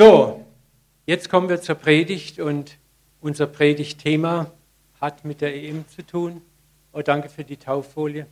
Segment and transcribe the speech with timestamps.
[0.00, 0.46] So,
[1.04, 2.78] jetzt kommen wir zur Predigt und
[3.20, 4.50] unser Predigtthema
[4.98, 6.40] hat mit der EM zu tun.
[6.94, 8.26] Oh, danke für die Tauffolie.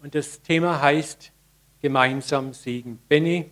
[0.00, 1.32] Und das Thema heißt
[1.82, 3.00] gemeinsam siegen.
[3.08, 3.50] Benny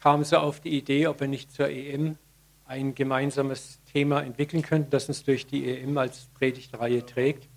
[0.00, 2.16] kam so auf die Idee, ob wir nicht zur EM
[2.64, 7.50] ein gemeinsames Thema entwickeln könnten, das uns durch die EM als Predigtreihe trägt.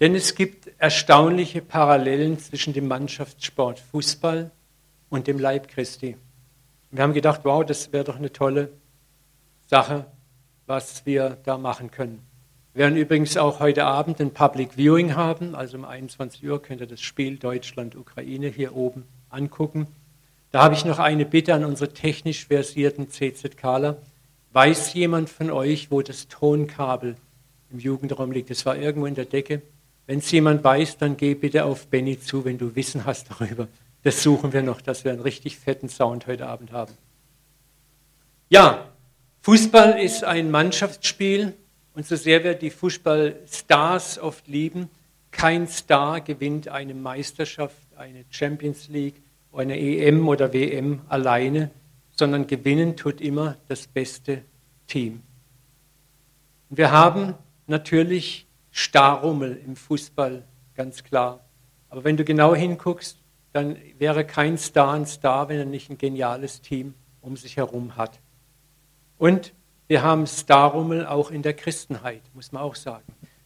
[0.00, 4.50] Denn es gibt erstaunliche Parallelen zwischen dem Mannschaftssport Fußball
[5.10, 6.16] und dem Leib Christi.
[6.94, 8.70] Wir haben gedacht, wow, das wäre doch eine tolle
[9.66, 10.06] Sache,
[10.66, 12.24] was wir da machen können.
[12.72, 16.80] Wir werden übrigens auch heute Abend ein Public Viewing haben, also um 21 Uhr könnt
[16.80, 19.88] ihr das Spiel Deutschland-Ukraine hier oben angucken.
[20.52, 23.96] Da habe ich noch eine Bitte an unsere technisch versierten CZKler.
[24.52, 27.16] Weiß jemand von euch, wo das Tonkabel
[27.72, 28.50] im Jugendraum liegt?
[28.50, 29.62] Das war irgendwo in der Decke.
[30.06, 33.66] Wenn es jemand weiß, dann geh bitte auf Benny zu, wenn du Wissen hast darüber.
[34.04, 36.92] Das suchen wir noch, dass wir einen richtig fetten Sound heute Abend haben.
[38.50, 38.92] Ja,
[39.40, 41.54] Fußball ist ein Mannschaftsspiel
[41.94, 44.90] und so sehr wir die Fußballstars oft lieben,
[45.30, 51.70] kein Star gewinnt eine Meisterschaft, eine Champions League, eine EM oder WM alleine,
[52.10, 54.42] sondern gewinnen tut immer das beste
[54.86, 55.22] Team.
[56.68, 57.34] Wir haben
[57.66, 61.40] natürlich Starrummel im Fußball, ganz klar.
[61.88, 63.23] Aber wenn du genau hinguckst,
[63.54, 67.96] dann wäre kein Star ein Star, wenn er nicht ein geniales Team um sich herum
[67.96, 68.18] hat.
[69.16, 69.54] Und
[69.86, 73.04] wir haben Starrummel auch in der Christenheit, muss man auch sagen.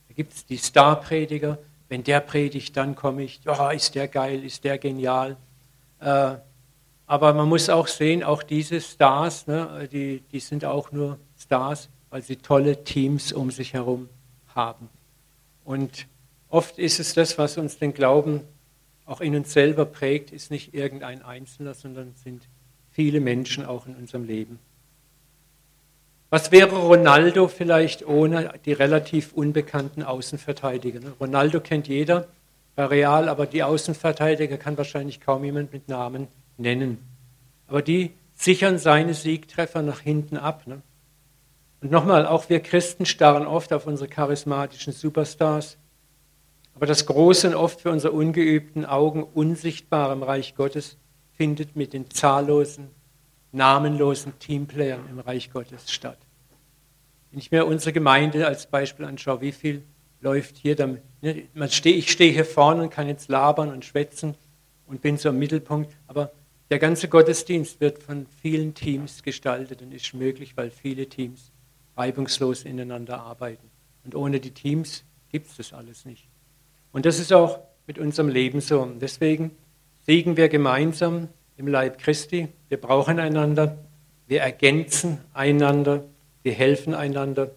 [0.09, 1.59] Da gibt es die Starprediger,
[1.91, 5.36] wenn der predigt, dann komme ich, oh, ist der geil, ist der genial.
[6.01, 6.36] Äh,
[7.06, 11.91] aber man muss auch sehen, auch diese Stars, ne, die, die sind auch nur Stars,
[12.09, 14.09] weil sie tolle Teams um sich herum
[14.55, 14.89] haben.
[15.64, 16.06] Und
[16.48, 18.41] oft ist es das, was uns den Glauben
[19.09, 22.42] auch in uns selber prägt, ist nicht irgendein Einzelner, sondern sind
[22.91, 24.59] viele Menschen auch in unserem Leben.
[26.31, 31.01] Was wäre Ronaldo vielleicht ohne die relativ unbekannten Außenverteidiger?
[31.01, 31.14] Ne?
[31.18, 32.29] Ronaldo kennt jeder
[32.77, 36.98] bei Real, aber die Außenverteidiger kann wahrscheinlich kaum jemand mit Namen nennen.
[37.67, 40.67] Aber die sichern seine Siegtreffer nach hinten ab.
[40.67, 40.83] Ne?
[41.80, 45.79] Und nochmal, auch wir Christen starren oft auf unsere charismatischen Superstars,
[46.78, 50.96] aber das Große und oft für unsere ungeübten Augen unsichtbare im Reich Gottes
[51.33, 52.90] findet mit den zahllosen,
[53.50, 56.18] namenlosen Teamplayern im Reich Gottes statt.
[57.33, 59.83] Wenn ich mir unsere Gemeinde als Beispiel anschaue, wie viel
[60.20, 61.02] läuft hier damit?
[61.20, 61.48] Ne,
[61.83, 64.36] ich stehe hier vorne und kann jetzt labern und schwätzen
[64.86, 66.30] und bin so im Mittelpunkt, aber
[66.70, 71.50] der ganze Gottesdienst wird von vielen Teams gestaltet und ist möglich, weil viele Teams
[71.96, 73.68] reibungslos ineinander arbeiten.
[74.05, 76.27] Und ohne die Teams gibt es das alles nicht.
[76.98, 78.81] Und das ist auch mit unserem Leben so.
[78.81, 79.53] Und deswegen
[80.05, 82.48] siegen wir gemeinsam im Leib Christi.
[82.69, 83.79] Wir brauchen einander.
[84.27, 86.03] Wir ergänzen einander.
[86.42, 87.53] Wir helfen einander.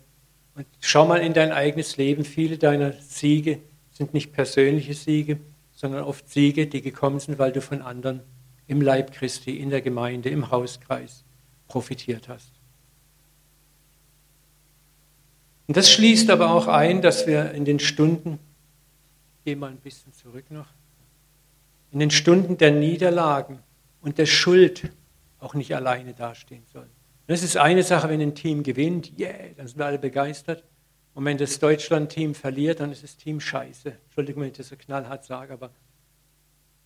[0.53, 2.23] Und schau mal in dein eigenes Leben.
[2.23, 3.57] Viele deiner Siege
[3.91, 5.39] sind nicht persönliche Siege,
[5.71, 8.21] sondern oft Siege, die gekommen sind, weil du von anderen
[8.67, 11.23] im Leib Christi, in der Gemeinde, im Hauskreis
[11.67, 12.51] profitiert hast.
[15.65, 18.37] Und das schließt aber auch ein, dass wir in den Stunden
[19.43, 20.67] gehe mal ein bisschen zurück noch,
[21.91, 23.59] in den Stunden der Niederlagen
[24.01, 24.91] und der Schuld
[25.39, 26.89] auch nicht alleine dastehen sollen.
[27.27, 30.63] Das ist eine Sache, wenn ein Team gewinnt, yeah, dann sind wir alle begeistert.
[31.13, 33.93] Und wenn das Deutschland-Team verliert, dann ist das Team scheiße.
[34.05, 35.71] Entschuldigung, wenn ich das so knallhart sage, aber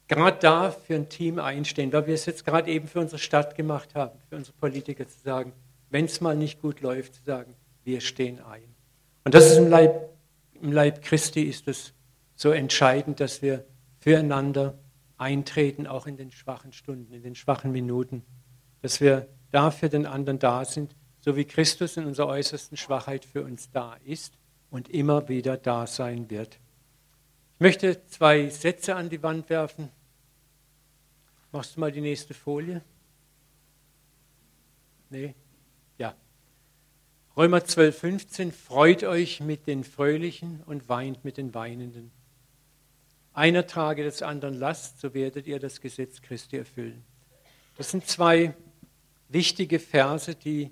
[0.07, 3.55] gerade da für ein Team einstehen, weil wir es jetzt gerade eben für unsere Stadt
[3.55, 5.53] gemacht haben, für unsere Politiker zu sagen,
[5.89, 8.63] wenn es mal nicht gut läuft, zu sagen, wir stehen ein.
[9.23, 10.09] Und das ist im Leib,
[10.61, 11.93] im Leib Christi ist das
[12.35, 13.65] so entscheidend, dass wir
[13.99, 14.77] füreinander
[15.17, 18.23] eintreten, auch in den schwachen Stunden, in den schwachen Minuten,
[18.81, 23.25] dass wir da für den anderen da sind, so wie Christus in unserer äußersten Schwachheit
[23.25, 24.37] für uns da ist
[24.69, 26.59] und immer wieder da sein wird.
[27.55, 29.89] Ich möchte zwei Sätze an die Wand werfen.
[31.51, 32.81] Machst du mal die nächste Folie?
[35.09, 35.33] Nee?
[37.37, 42.11] Römer 12, 15, freut euch mit den Fröhlichen und weint mit den Weinenden.
[43.35, 47.03] Einer trage des anderen Last, so werdet ihr das Gesetz Christi erfüllen.
[47.77, 48.55] Das sind zwei
[49.27, 50.71] wichtige Verse, die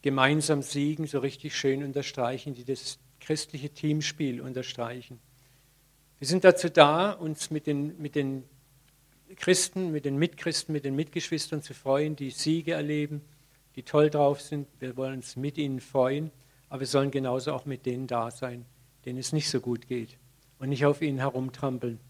[0.00, 5.18] gemeinsam siegen, so richtig schön unterstreichen, die das christliche Teamspiel unterstreichen.
[6.20, 8.44] Wir sind dazu da, uns mit den, mit den
[9.34, 13.22] Christen, mit den Mitchristen, mit den Mitgeschwistern zu freuen, die Siege erleben
[13.78, 14.66] die toll drauf sind.
[14.80, 16.32] Wir wollen uns mit ihnen freuen,
[16.68, 18.66] aber wir sollen genauso auch mit denen da sein,
[19.04, 20.18] denen es nicht so gut geht
[20.58, 22.00] und nicht auf ihnen herumtrampeln.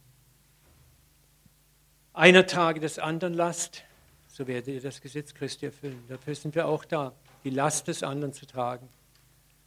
[2.12, 3.84] Einer trage des anderen Last,
[4.26, 6.02] so werdet ihr das Gesetz Christi erfüllen.
[6.08, 7.12] Dafür sind wir auch da,
[7.44, 8.88] die Last des anderen zu tragen.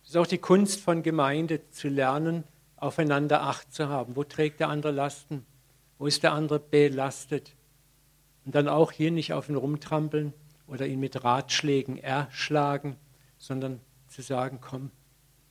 [0.04, 2.44] Es ist auch die Kunst von Gemeinde zu lernen,
[2.76, 4.16] aufeinander Acht zu haben.
[4.16, 5.46] Wo trägt der andere Lasten?
[5.98, 7.56] Wo ist der andere belastet?
[8.44, 10.34] Und dann auch hier nicht auf ihn rumtrampeln
[10.68, 12.98] oder ihn mit Ratschlägen erschlagen,
[13.38, 14.90] sondern zu sagen, komm,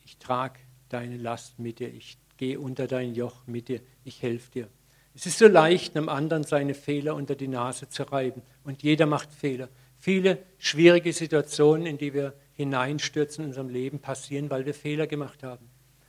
[0.04, 4.50] ich trage deine Last mit dir, ich gehe unter dein Joch mit dir, ich helfe
[4.50, 4.68] dir.
[5.14, 8.40] Es ist so leicht, einem anderen seine Fehler unter die Nase zu reiben.
[8.64, 9.68] Und jeder macht Fehler.
[9.98, 15.42] Viele schwierige Situationen, in die wir hineinstürzen in unserem Leben, passieren, weil wir Fehler gemacht
[15.42, 15.68] haben.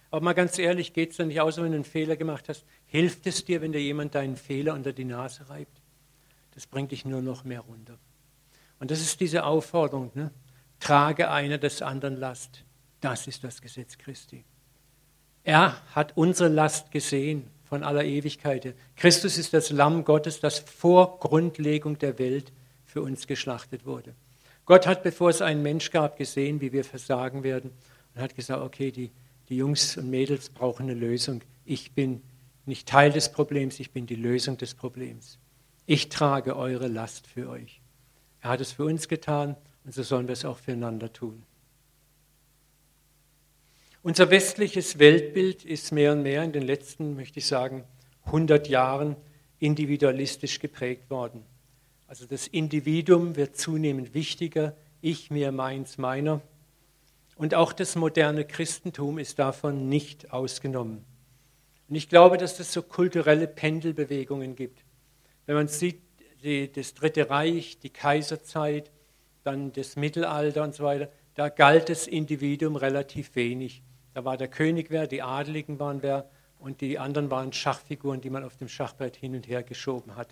[0.10, 2.64] Aber mal ganz ehrlich, geht es dann nicht aus, wenn du einen Fehler gemacht hast?
[2.86, 5.82] Hilft es dir, wenn dir jemand deinen Fehler unter die Nase reibt?
[6.54, 7.98] Das bringt dich nur noch mehr runter.
[8.80, 10.12] Und das ist diese Aufforderung.
[10.14, 10.32] Ne?
[10.80, 12.64] Trage einer des anderen Last.
[13.02, 14.46] Das ist das Gesetz Christi.
[15.44, 18.76] Er hat unsere Last gesehen von aller Ewigkeit.
[18.96, 22.52] Christus ist das Lamm Gottes, das vor Grundlegung der Welt
[22.86, 24.14] für uns geschlachtet wurde.
[24.66, 27.72] Gott hat, bevor es einen Mensch gab, gesehen, wie wir versagen werden
[28.14, 29.10] und hat gesagt, okay, die,
[29.50, 31.42] die Jungs und Mädels brauchen eine Lösung.
[31.66, 32.22] Ich bin
[32.66, 35.40] nicht Teil des Problems, ich bin die Lösung des Problems.
[35.86, 37.82] Ich trage eure Last für euch.
[38.42, 41.44] Er hat es für uns getan und so sollen wir es auch füreinander tun.
[44.04, 47.84] Unser westliches Weltbild ist mehr und mehr in den letzten, möchte ich sagen,
[48.26, 49.16] 100 Jahren
[49.60, 51.46] individualistisch geprägt worden.
[52.08, 56.42] Also das Individuum wird zunehmend wichtiger, ich, mir, meins, meiner.
[57.36, 61.06] Und auch das moderne Christentum ist davon nicht ausgenommen.
[61.88, 64.84] Und ich glaube, dass es so kulturelle Pendelbewegungen gibt.
[65.46, 66.02] Wenn man sieht,
[66.44, 68.90] die, das Dritte Reich, die Kaiserzeit,
[69.44, 73.84] dann das Mittelalter und so weiter, da galt das Individuum relativ wenig.
[74.14, 76.30] Da war der König wer, die Adeligen waren wer
[76.60, 80.30] und die anderen waren Schachfiguren, die man auf dem Schachbrett hin und her geschoben hat.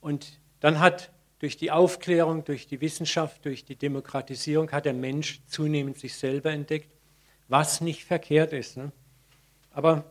[0.00, 5.40] Und dann hat durch die Aufklärung, durch die Wissenschaft, durch die Demokratisierung hat der Mensch
[5.46, 6.90] zunehmend sich selber entdeckt,
[7.46, 8.76] was nicht verkehrt ist.
[8.76, 8.92] Ne?
[9.70, 10.04] Aber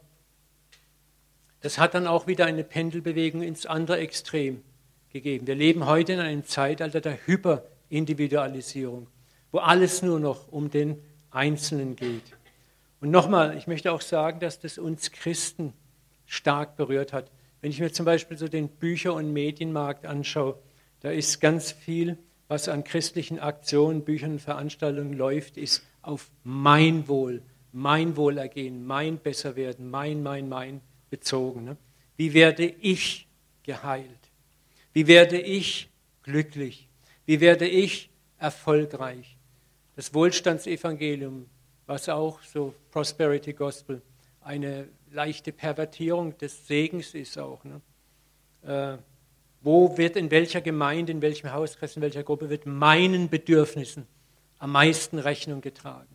[1.62, 4.64] das hat dann auch wieder eine Pendelbewegung ins andere Extrem
[5.12, 5.48] gegeben.
[5.48, 9.08] Wir leben heute in einem Zeitalter der Hyperindividualisierung,
[9.52, 12.37] wo alles nur noch um den Einzelnen geht.
[13.00, 15.74] Und nochmal, ich möchte auch sagen, dass das uns Christen
[16.26, 17.32] stark berührt hat.
[17.62, 20.58] Wenn ich mir zum Beispiel so den Bücher- und Medienmarkt anschaue,
[21.02, 22.18] da ist ganz viel,
[22.48, 27.42] was an christlichen Aktionen, Büchern und Veranstaltungen läuft, ist auf mein Wohl,
[27.72, 31.66] mein Wohlergehen, mein Besserwerden, mein, mein, mein bezogen.
[31.66, 31.78] Ne?
[32.16, 33.28] Wie werde ich
[33.64, 34.06] geheilt?
[34.94, 35.90] Wie werde ich
[36.24, 36.88] glücklich?
[37.26, 38.10] Wie werde ich
[38.40, 39.38] erfolgreich?
[39.96, 41.48] Das Wohlstandsevangelium
[41.88, 44.02] was auch so Prosperity Gospel
[44.42, 47.64] eine leichte Pervertierung des Segens ist auch.
[47.64, 47.82] Ne?
[48.64, 48.98] Äh,
[49.62, 54.06] wo wird in welcher Gemeinde, in welchem Hauskreis, in welcher Gruppe wird meinen Bedürfnissen
[54.60, 56.08] am meisten Rechnung getragen?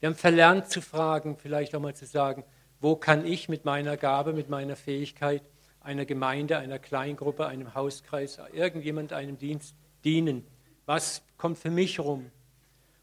[0.00, 2.44] Wir haben verlernt zu fragen, vielleicht auch mal zu sagen,
[2.80, 5.42] wo kann ich mit meiner Gabe, mit meiner Fähigkeit
[5.80, 9.74] einer Gemeinde, einer Kleingruppe, einem Hauskreis, irgendjemand einem Dienst
[10.04, 10.46] dienen?
[10.86, 12.30] Was kommt für mich rum?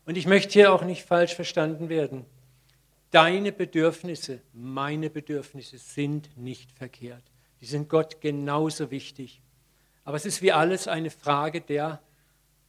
[0.08, 2.26] Und ich möchte hier auch nicht falsch verstanden werden.
[3.12, 7.24] Deine Bedürfnisse, meine Bedürfnisse sind nicht verkehrt.
[7.60, 9.42] Die sind Gott genauso wichtig.
[10.06, 12.02] Aber es ist wie alles eine Frage der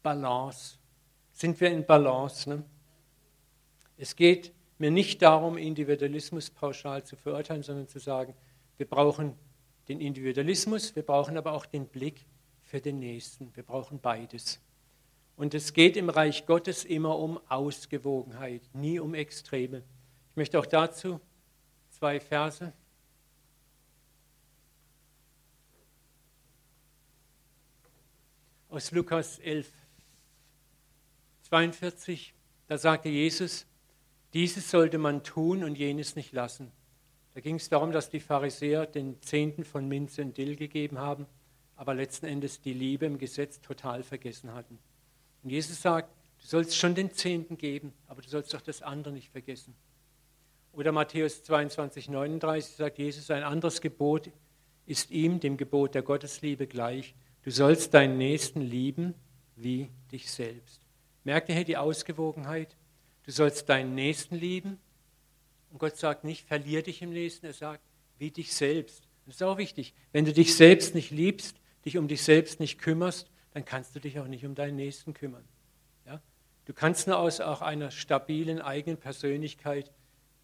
[0.03, 0.79] Balance.
[1.33, 2.51] Sind wir in Balance?
[2.51, 2.65] Ne?
[3.97, 8.35] Es geht mir nicht darum, Individualismus pauschal zu verurteilen, sondern zu sagen,
[8.79, 9.37] wir brauchen
[9.87, 12.27] den Individualismus, wir brauchen aber auch den Blick
[12.65, 13.55] für den Nächsten.
[13.55, 14.61] Wir brauchen beides.
[15.39, 19.85] Und es geht im Reich Gottes immer um Ausgewogenheit, nie um Extreme.
[20.31, 21.21] Ich möchte auch dazu
[21.91, 22.73] zwei Verse.
[28.69, 29.71] Aus Lukas 11,
[31.43, 32.35] 42,
[32.67, 33.65] da sagte Jesus,
[34.35, 36.73] dieses sollte man tun und jenes nicht lassen.
[37.35, 41.27] Da ging es darum, dass die Pharisäer den Zehnten von Minze und Dill gegeben haben,
[41.77, 44.81] aber letzten Endes die Liebe im Gesetz total vergessen hatten.
[45.43, 49.13] Und Jesus sagt, du sollst schon den Zehnten geben, aber du sollst doch das andere
[49.13, 49.75] nicht vergessen.
[50.73, 54.31] Oder Matthäus 22, 39 sagt Jesus, ein anderes Gebot
[54.87, 57.15] ist ihm, dem Gebot der Gottesliebe, gleich.
[57.43, 59.15] Du sollst deinen Nächsten lieben
[59.57, 60.81] wie dich selbst.
[61.25, 62.77] Merkt ihr hier die Ausgewogenheit?
[63.25, 64.79] Du sollst deinen Nächsten lieben.
[65.71, 67.83] Und Gott sagt nicht, verlier dich im Nächsten, er sagt,
[68.19, 69.03] wie dich selbst.
[69.27, 69.95] Das ist auch wichtig.
[70.13, 74.01] Wenn du dich selbst nicht liebst, dich um dich selbst nicht kümmerst, dann kannst du
[74.01, 75.45] dich auch nicht um deinen Nächsten kümmern.
[76.07, 76.21] Ja?
[76.65, 79.91] Du kannst nur aus auch einer stabilen eigenen Persönlichkeit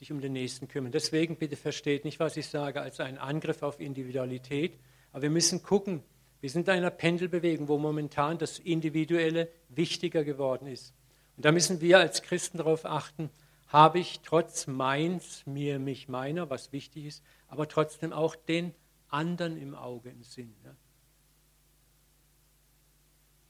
[0.00, 0.90] dich um den Nächsten kümmern.
[0.90, 4.80] Deswegen bitte versteht nicht, was ich sage, als einen Angriff auf Individualität.
[5.12, 6.02] Aber wir müssen gucken,
[6.40, 10.92] Wir sind in einer Pendelbewegung, wo momentan das Individuelle wichtiger geworden ist.
[11.37, 13.30] Und da müssen wir als Christen darauf achten,
[13.68, 18.75] habe ich trotz meins, mir, mich, meiner, was wichtig ist, aber trotzdem auch den
[19.09, 20.54] anderen im Auge im Sinn.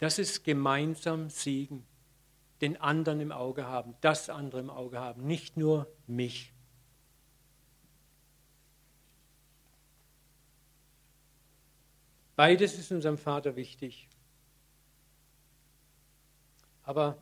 [0.04, 1.82] Das ist gemeinsam siegen,
[2.60, 6.52] den anderen im Auge haben, das andere im Auge haben, nicht nur mich.
[12.36, 14.10] Beides ist unserem Vater wichtig.
[16.82, 17.16] Aber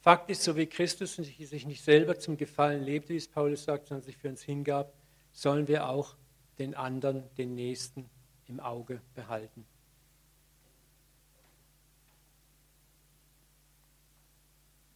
[0.00, 3.86] Fakt ist, so wie Christus sich nicht selber zum Gefallen lebte, wie es Paulus sagt,
[3.86, 4.92] sondern sich für uns hingab,
[5.30, 6.16] sollen wir auch
[6.58, 8.10] den anderen, den Nächsten
[8.46, 9.64] im Auge behalten.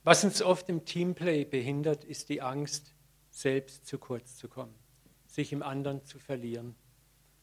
[0.04, 2.94] Was uns oft im Teamplay behindert, ist die Angst,
[3.30, 4.74] selbst zu kurz zu kommen,
[5.26, 6.74] sich im anderen zu verlieren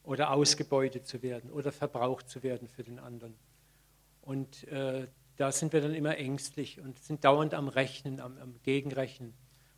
[0.02, 3.34] oder ausgebeutet zu werden oder verbraucht zu werden für den anderen.
[4.20, 8.60] Und äh, da sind wir dann immer ängstlich und sind dauernd am Rechnen, am, am
[8.62, 9.32] Gegenrechnen.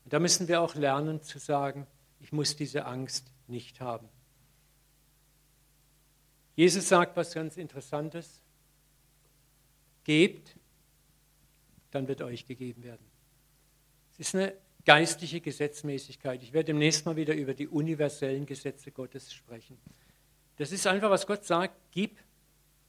[0.04, 1.86] Und da müssen wir auch lernen zu sagen,
[2.18, 4.08] ich muss diese Angst nicht haben.
[6.54, 8.42] Jesus sagt was ganz Interessantes.
[10.04, 10.58] Gebt,
[11.92, 13.06] dann wird euch gegeben werden.
[14.12, 16.42] Es ist eine geistliche Gesetzmäßigkeit.
[16.42, 19.78] Ich werde demnächst mal wieder über die universellen Gesetze Gottes sprechen.
[20.56, 22.18] Das ist einfach, was Gott sagt, gib,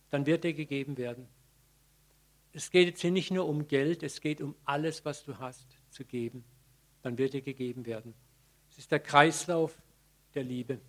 [0.09, 1.27] dann wird dir gegeben werden.
[2.51, 5.67] Es geht jetzt hier nicht nur um Geld, es geht um alles, was du hast,
[5.89, 6.43] zu geben.
[7.01, 8.13] Dann wird dir gegeben werden.
[8.69, 9.75] Es ist der Kreislauf
[10.35, 10.79] der Liebe.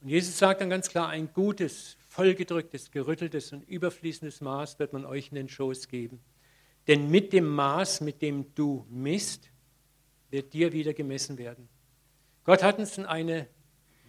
[0.00, 5.04] Und Jesus sagt dann ganz klar, ein gutes, vollgedrücktes, gerütteltes und überfließendes Maß wird man
[5.04, 6.20] euch in den Schoß geben.
[6.88, 9.50] Denn mit dem Maß, mit dem du misst,
[10.30, 11.68] wird dir wieder gemessen werden.
[12.44, 13.48] Gott hat uns in eine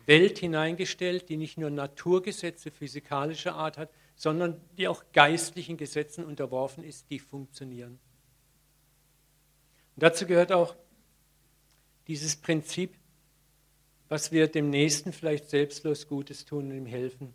[0.05, 6.83] Welt hineingestellt, die nicht nur Naturgesetze physikalischer Art hat, sondern die auch geistlichen Gesetzen unterworfen
[6.83, 7.99] ist, die funktionieren.
[9.95, 10.75] Und dazu gehört auch
[12.07, 12.95] dieses Prinzip,
[14.09, 17.33] was wir dem Nächsten vielleicht selbstlos Gutes tun und ihm helfen,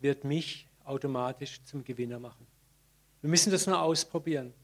[0.00, 2.46] wird mich automatisch zum Gewinner machen.
[3.26, 4.54] Wir müssen das nur ausprobieren.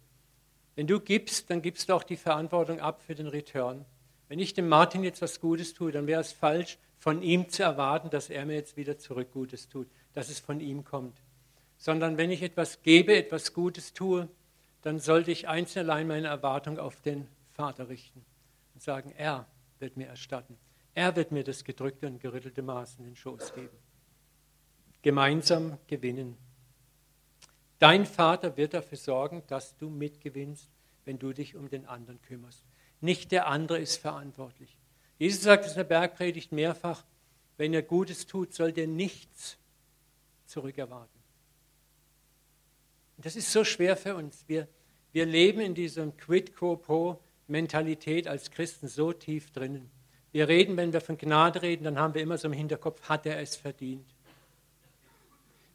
[0.77, 3.85] Wenn du gibst, dann gibst du auch die Verantwortung ab für den Return.
[4.29, 7.65] Wenn ich dem Martin jetzt was Gutes tue, dann wäre es falsch, von ihm zu
[7.65, 11.21] erwarten, dass er mir jetzt wieder zurück Gutes tut, dass es von ihm kommt.
[11.77, 14.29] Sondern wenn ich etwas gebe, etwas Gutes tue,
[14.83, 18.25] dann sollte ich einzeln allein meine Erwartung auf den Vater richten
[18.75, 19.49] und sagen, er
[19.81, 20.57] wird mir erstatten.
[20.95, 23.77] Er wird mir das gedrückte und gerüttelte Maß in den Schoß geben.
[25.03, 26.39] Gemeinsam gewinnen.
[27.83, 30.71] Dein Vater wird dafür sorgen, dass du mitgewinnst,
[31.05, 32.63] wenn du dich um den anderen kümmerst.
[33.01, 34.79] Nicht der andere ist verantwortlich.
[35.19, 37.05] Jesus sagt es in der Bergpredigt mehrfach,
[37.57, 39.59] wenn ihr Gutes tut, sollt ihr nichts
[40.47, 41.21] zurückerwarten.
[43.19, 44.45] Das ist so schwer für uns.
[44.47, 44.69] Wir,
[45.11, 49.91] wir leben in diesem Quid pro quo Mentalität als Christen so tief drinnen.
[50.31, 53.27] Wir reden, wenn wir von Gnade reden, dann haben wir immer so im Hinterkopf, hat
[53.27, 54.07] er es verdient.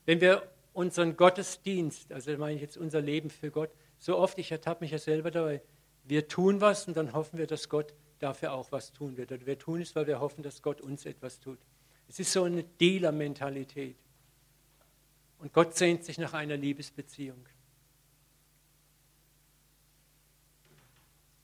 [0.05, 4.51] Wenn wir unseren Gottesdienst, also meine ich jetzt unser Leben für Gott, so oft, ich
[4.51, 5.63] ertappe mich ja selber dabei,
[6.03, 9.31] wir tun was und dann hoffen wir, dass Gott dafür auch was tun wird.
[9.31, 11.57] Oder wir tun es, weil wir hoffen, dass Gott uns etwas tut.
[12.07, 13.97] Es ist so eine Dealer-Mentalität.
[15.39, 17.43] Und Gott sehnt sich nach einer Liebesbeziehung.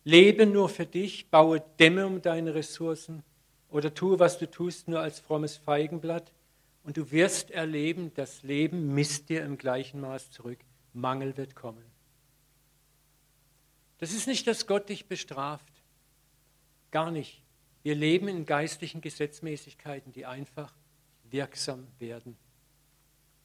[0.03, 3.23] Lebe nur für dich, baue Dämme um deine Ressourcen
[3.71, 6.31] oder tue, was du tust, nur als frommes Feigenblatt
[6.83, 10.59] und du wirst erleben, das Leben misst dir im gleichen Maß zurück.
[10.93, 11.83] Mangel wird kommen.
[13.97, 15.73] Das ist nicht, dass Gott dich bestraft.
[16.91, 17.41] Gar nicht.
[17.83, 20.73] Wir leben in geistlichen Gesetzmäßigkeiten, die einfach
[21.23, 22.37] wirksam werden.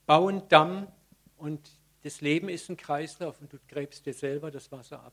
[0.07, 0.89] Bauen Damm
[1.37, 1.71] und
[2.03, 5.13] das Leben ist ein Kreislauf und du gräbst dir selber das Wasser ab.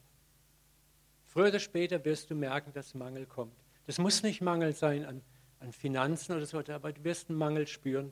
[1.26, 3.56] Früher oder später wirst du merken, dass Mangel kommt.
[3.86, 5.22] Das muss nicht Mangel sein an
[5.66, 8.12] an Finanzen oder so, aber du wirst einen Mangel spüren.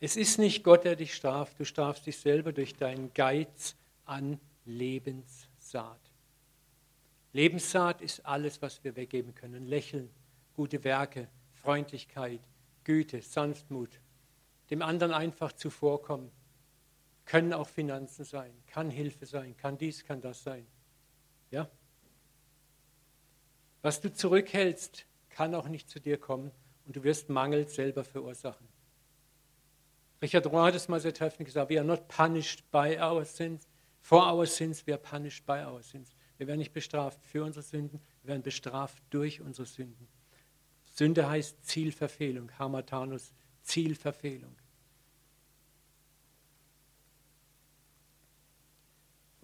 [0.00, 4.38] Es ist nicht Gott, der dich straft, du strafst dich selber durch deinen Geiz an
[4.64, 6.00] Lebenssaat.
[7.32, 9.66] Lebenssaat ist alles, was wir weggeben können.
[9.66, 10.08] Lächeln,
[10.54, 12.40] gute Werke, Freundlichkeit,
[12.84, 13.98] Güte, Sanftmut,
[14.70, 16.30] dem anderen einfach zuvorkommen.
[17.24, 20.66] Können auch Finanzen sein, kann Hilfe sein, kann dies, kann das sein.
[21.50, 21.68] Ja?
[23.84, 26.50] Was du zurückhältst, kann auch nicht zu dir kommen
[26.86, 28.66] und du wirst Mangel selber verursachen.
[30.22, 33.68] Richard Rohr hat es mal sehr treffend gesagt, we are not punished by our sins,
[34.00, 36.16] for our sins, we are punished by our sins.
[36.38, 40.08] Wir werden nicht bestraft für unsere Sünden, wir werden bestraft durch unsere Sünden.
[40.86, 44.56] Sünde heißt Zielverfehlung, Hamatanus, Zielverfehlung.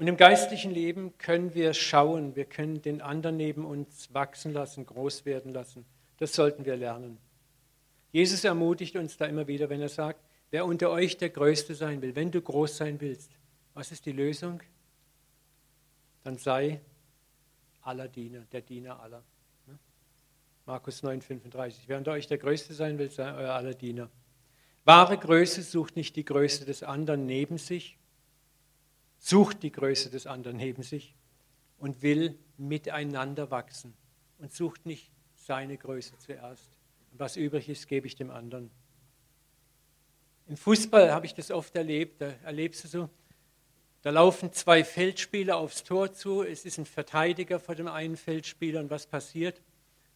[0.00, 4.86] Und im geistlichen Leben können wir schauen, wir können den anderen neben uns wachsen lassen,
[4.86, 5.84] groß werden lassen.
[6.16, 7.18] Das sollten wir lernen.
[8.10, 12.00] Jesus ermutigt uns da immer wieder, wenn er sagt, wer unter euch der Größte sein
[12.00, 13.30] will, wenn du groß sein willst,
[13.74, 14.62] was ist die Lösung?
[16.24, 16.80] Dann sei
[17.82, 19.22] aller Diener, der Diener aller.
[19.66, 19.78] Ne?
[20.64, 21.84] Markus 9, 35.
[21.88, 24.08] Wer unter euch der Größte sein will, sei euer aller Diener.
[24.86, 27.98] Wahre Größe sucht nicht die Größe des anderen neben sich,
[29.20, 31.14] sucht die Größe des anderen neben sich
[31.78, 33.94] und will miteinander wachsen
[34.38, 36.70] und sucht nicht seine Größe zuerst.
[37.12, 38.70] Was übrig ist, gebe ich dem anderen.
[40.48, 43.10] Im Fußball habe ich das oft erlebt, da erlebst du so,
[44.02, 48.80] da laufen zwei Feldspieler aufs Tor zu, es ist ein Verteidiger vor dem einen Feldspieler
[48.80, 49.60] und was passiert?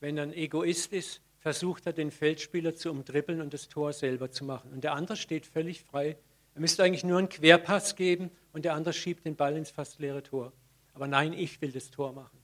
[0.00, 4.30] Wenn er ein Egoist ist, versucht er den Feldspieler zu umdribbeln und das Tor selber
[4.30, 4.72] zu machen.
[4.72, 6.16] Und der andere steht völlig frei.
[6.54, 9.98] Er müsste eigentlich nur einen Querpass geben und der andere schiebt den Ball ins fast
[9.98, 10.52] leere Tor.
[10.92, 12.38] Aber nein, ich will das Tor machen.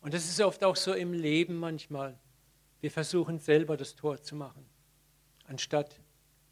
[0.00, 2.18] Und das ist oft auch so im Leben manchmal.
[2.80, 4.64] Wir versuchen selber das Tor zu machen,
[5.46, 6.00] anstatt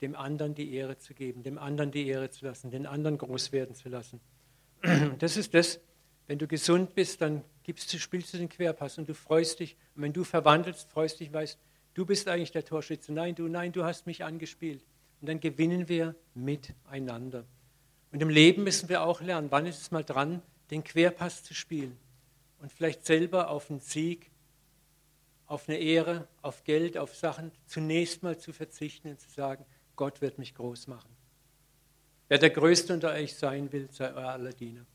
[0.03, 3.53] dem anderen die Ehre zu geben, dem anderen die Ehre zu lassen, den anderen groß
[3.53, 4.21] werden zu lassen.
[5.19, 5.81] Das ist das,
[6.27, 9.77] wenn du gesund bist, dann gibst du, spielst du den Querpass und du freust dich.
[9.95, 11.59] Und wenn du verwandelst, freust dich, weißt,
[11.95, 13.13] du bist eigentlich der Torschütze.
[13.13, 14.85] Nein, du, nein, du hast mich angespielt.
[15.27, 17.45] Und dann gewinnen wir miteinander.
[18.13, 20.41] Und im Leben müssen wir auch lernen, wann ist es mal dran,
[20.71, 21.99] den Querpass zu spielen
[22.61, 24.31] und vielleicht selber auf einen Sieg,
[25.49, 29.67] auf eine Ehre, auf Geld, auf Sachen zunächst mal zu verzichten und zu sagen,
[29.97, 31.11] Gott wird mich groß machen.
[32.29, 34.87] Wer der Größte unter euch sein will, sei euer aller Diener.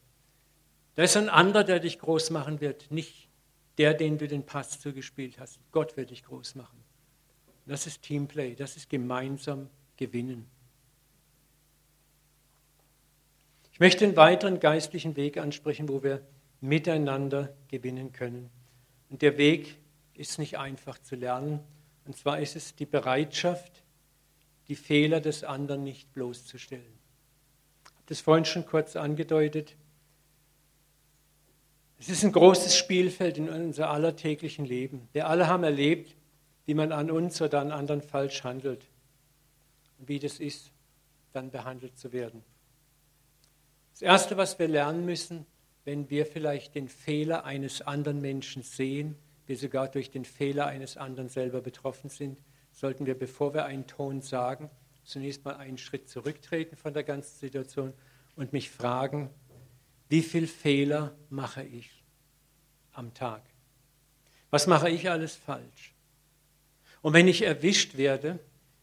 [0.96, 3.28] Da ist ein anderer, der dich groß machen wird, nicht
[3.78, 5.60] der, den du den Pass zugespielt hast.
[5.74, 6.82] Gott wird dich groß machen.
[7.66, 10.48] Das ist Teamplay, das ist gemeinsam gewinnen.
[13.74, 16.22] Ich möchte einen weiteren geistlichen Weg ansprechen, wo wir
[16.60, 18.50] miteinander gewinnen können.
[19.10, 19.78] Und der Weg
[20.14, 21.60] ist nicht einfach zu lernen.
[22.06, 23.84] Und zwar ist es die Bereitschaft,
[24.68, 26.84] die Fehler des anderen nicht bloßzustellen.
[27.84, 29.76] Ich habe das vorhin schon kurz angedeutet.
[32.00, 35.08] Es ist ein großes Spielfeld in unser allertäglichen Leben.
[35.14, 36.16] Wir alle haben erlebt,
[36.66, 38.91] wie man an uns oder an anderen falsch handelt
[40.08, 40.72] wie das ist,
[41.34, 42.44] dann behandelt zu werden.
[43.94, 45.46] Das Erste, was wir lernen müssen,
[45.84, 49.16] wenn wir vielleicht den Fehler eines anderen Menschen sehen,
[49.48, 52.38] wir sogar durch den Fehler eines anderen selber betroffen sind,
[52.72, 54.70] sollten wir, bevor wir einen Ton sagen,
[55.04, 57.94] zunächst mal einen Schritt zurücktreten von der ganzen Situation
[58.36, 59.30] und mich fragen,
[60.10, 62.04] wie viele Fehler mache ich
[62.92, 63.44] am Tag?
[64.50, 65.96] Was mache ich alles falsch?
[67.02, 68.40] Und wenn ich erwischt werde,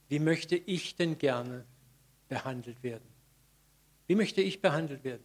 [0.08, 1.64] wie möchte ich denn gerne
[2.28, 3.08] behandelt werden?
[4.06, 5.24] Wie möchte ich behandelt werden?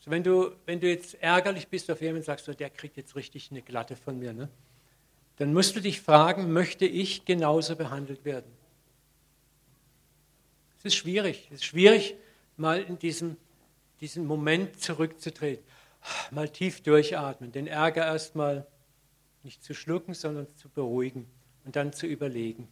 [0.00, 2.96] So, wenn, du, wenn du jetzt ärgerlich bist auf jemanden und sagst, so, der kriegt
[2.96, 4.48] jetzt richtig eine Glatte von mir, ne?
[5.36, 8.50] dann musst du dich fragen, möchte ich genauso behandelt werden?
[10.78, 11.46] Es ist schwierig.
[11.50, 12.16] Es ist schwierig,
[12.56, 13.36] mal in diesem,
[14.00, 15.64] diesem Moment zurückzutreten.
[16.32, 18.66] Mal tief durchatmen, den Ärger erstmal
[19.44, 21.30] nicht zu schlucken, sondern zu beruhigen
[21.64, 22.66] und dann zu überlegen.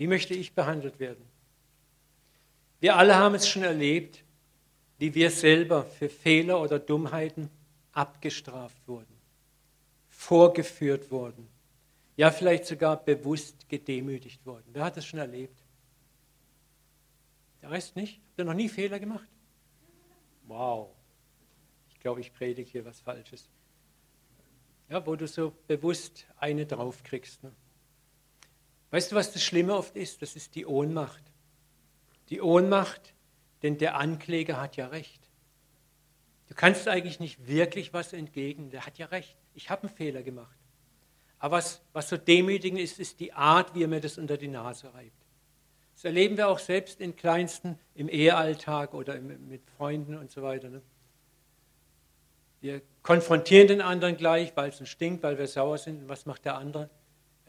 [0.00, 1.24] Wie möchte ich behandelt werden?
[2.80, 4.24] Wir alle haben es schon erlebt,
[4.98, 7.50] wie wir selber für Fehler oder Dummheiten
[7.92, 9.20] abgestraft wurden
[10.20, 11.48] vorgeführt worden.
[12.18, 14.66] Ja, vielleicht sogar bewusst gedemütigt worden.
[14.72, 15.58] Wer hat das schon erlebt?
[17.62, 18.16] Der Rest nicht?
[18.16, 19.26] Habt ihr noch nie Fehler gemacht?
[20.46, 20.90] Wow.
[21.88, 23.48] Ich glaube, ich predige hier was Falsches.
[24.90, 27.42] Ja, wo du so bewusst eine draufkriegst.
[27.42, 27.52] Ne?
[28.90, 30.22] Weißt du, was das Schlimme oft ist?
[30.22, 31.22] Das ist die Ohnmacht.
[32.28, 33.14] Die Ohnmacht,
[33.62, 35.20] denn der Ankläger hat ja recht.
[36.48, 38.70] Du kannst eigentlich nicht wirklich was entgegen.
[38.70, 39.36] Der hat ja recht.
[39.54, 40.58] Ich habe einen Fehler gemacht.
[41.38, 44.48] Aber was, was so demütigend ist, ist die Art, wie er mir das unter die
[44.48, 45.12] Nase reibt.
[45.94, 50.68] Das erleben wir auch selbst in kleinsten, im Ehealltag oder mit Freunden und so weiter.
[50.68, 50.82] Ne?
[52.60, 56.02] Wir konfrontieren den anderen gleich, weil es uns stinkt, weil wir sauer sind.
[56.02, 56.90] Und was macht der andere?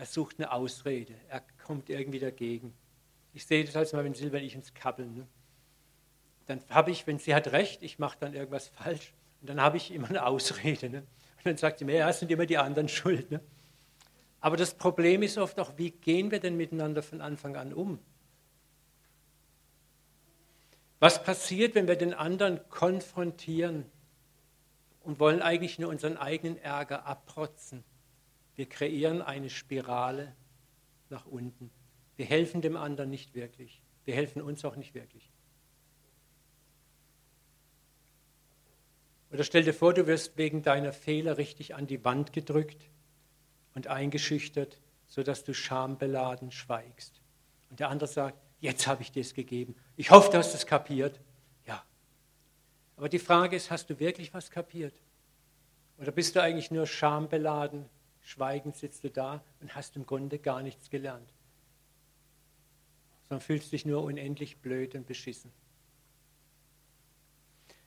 [0.01, 1.13] Er sucht eine Ausrede.
[1.29, 2.73] Er kommt irgendwie dagegen.
[3.35, 5.13] Ich sehe das als mal, wenn Silber und ich uns kappeln.
[5.13, 5.27] Ne?
[6.47, 9.77] dann habe ich, wenn sie hat recht, ich mache dann irgendwas falsch, und dann habe
[9.77, 10.89] ich immer eine Ausrede.
[10.89, 10.97] Ne?
[11.37, 13.29] Und dann sagt sie mir, ja, es sind immer die anderen schuld.
[13.29, 13.41] Ne?
[14.39, 17.99] Aber das Problem ist oft auch, wie gehen wir denn miteinander von Anfang an um?
[20.99, 23.85] Was passiert, wenn wir den anderen konfrontieren
[25.03, 27.83] und wollen eigentlich nur unseren eigenen Ärger abprotzen?
[28.55, 30.35] Wir kreieren eine Spirale
[31.09, 31.71] nach unten.
[32.15, 33.81] Wir helfen dem anderen nicht wirklich.
[34.05, 35.31] Wir helfen uns auch nicht wirklich.
[39.31, 42.89] Oder stell dir vor, du wirst wegen deiner Fehler richtig an die Wand gedrückt
[43.73, 47.21] und eingeschüchtert, sodass du schambeladen schweigst.
[47.69, 49.75] Und der andere sagt, jetzt habe ich dir es gegeben.
[49.95, 51.19] Ich hoffe, du hast es kapiert.
[51.65, 51.83] Ja.
[52.97, 54.93] Aber die Frage ist, hast du wirklich was kapiert?
[55.97, 57.85] Oder bist du eigentlich nur schambeladen,
[58.21, 61.33] schweigend sitzt du da und hast im Grunde gar nichts gelernt?
[63.23, 65.51] Sondern fühlst dich nur unendlich blöd und beschissen.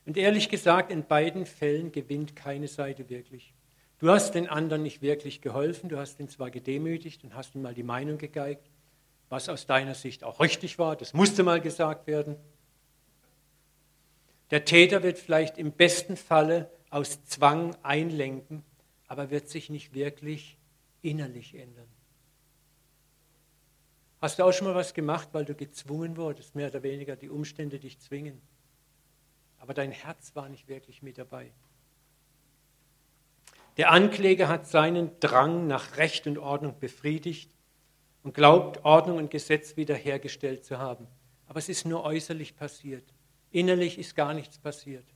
[0.06, 3.54] Und ehrlich gesagt, in beiden Fällen gewinnt keine Seite wirklich.
[3.98, 7.62] Du hast den anderen nicht wirklich geholfen, du hast ihn zwar gedemütigt und hast ihm
[7.62, 8.68] mal die Meinung gegeigt,
[9.30, 12.36] was aus deiner Sicht auch richtig war, das musste mal gesagt werden.
[14.50, 18.62] Der Täter wird vielleicht im besten Falle aus Zwang einlenken,
[19.14, 20.58] aber wird sich nicht wirklich
[21.00, 21.88] innerlich ändern.
[24.20, 27.28] Hast du auch schon mal was gemacht, weil du gezwungen wurdest, mehr oder weniger die
[27.28, 28.40] Umstände dich zwingen?
[29.64, 31.50] aber dein Herz war nicht wirklich mit dabei.
[33.78, 37.50] Der Ankläger hat seinen Drang nach Recht und Ordnung befriedigt
[38.22, 41.06] und glaubt, Ordnung und Gesetz wiederhergestellt zu haben.
[41.46, 43.04] Aber es ist nur äußerlich passiert.
[43.52, 45.06] Innerlich ist gar nichts passiert.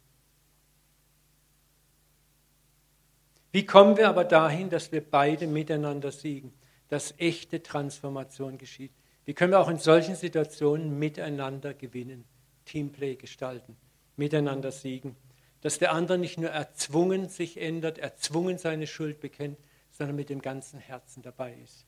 [3.52, 6.52] Wie kommen wir aber dahin, dass wir beide miteinander siegen,
[6.88, 8.92] dass echte Transformation geschieht?
[9.24, 12.24] Wie können wir auch in solchen Situationen miteinander gewinnen,
[12.64, 13.76] Teamplay gestalten?
[14.18, 15.16] miteinander siegen.
[15.62, 19.58] Dass der andere nicht nur erzwungen sich ändert, erzwungen seine Schuld bekennt,
[19.90, 21.86] sondern mit dem ganzen Herzen dabei ist.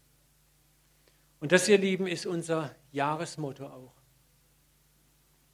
[1.40, 3.92] Und das, ihr Lieben, ist unser Jahresmotto auch.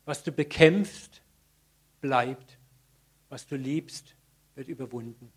[0.05, 1.23] Was du bekämpfst,
[2.01, 2.59] bleibt.
[3.29, 4.15] Was du liebst,
[4.55, 5.33] wird überwunden.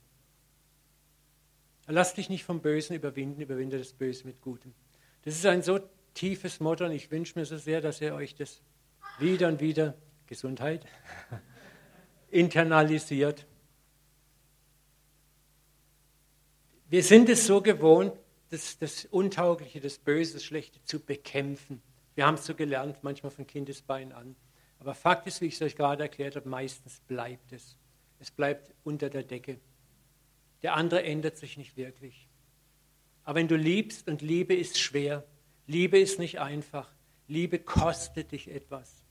[1.91, 4.75] Lass dich nicht vom Bösen überwinden, überwinde das Böse mit Gutem.
[5.23, 5.80] Das ist ein so
[6.13, 8.62] tiefes Motto und ich wünsche mir so sehr, dass ihr euch das
[9.17, 9.95] wieder und wieder
[10.28, 10.86] Gesundheit,
[12.30, 13.47] internalisiert.
[16.89, 18.13] Wir sind es so gewohnt,
[18.52, 21.82] das, das Untaugliche, das Böse, das Schlechte zu bekämpfen.
[22.13, 24.36] Wir haben es so gelernt, manchmal von Kindesbeinen an.
[24.78, 27.78] Aber Fakt ist, wie ich es euch gerade erklärt habe, meistens bleibt es.
[28.19, 29.60] Es bleibt unter der Decke.
[30.63, 32.28] Der andere ändert sich nicht wirklich.
[33.24, 35.24] Aber wenn du liebst, und Liebe ist schwer,
[35.67, 36.91] Liebe ist nicht einfach,
[37.28, 39.06] Liebe kostet dich etwas.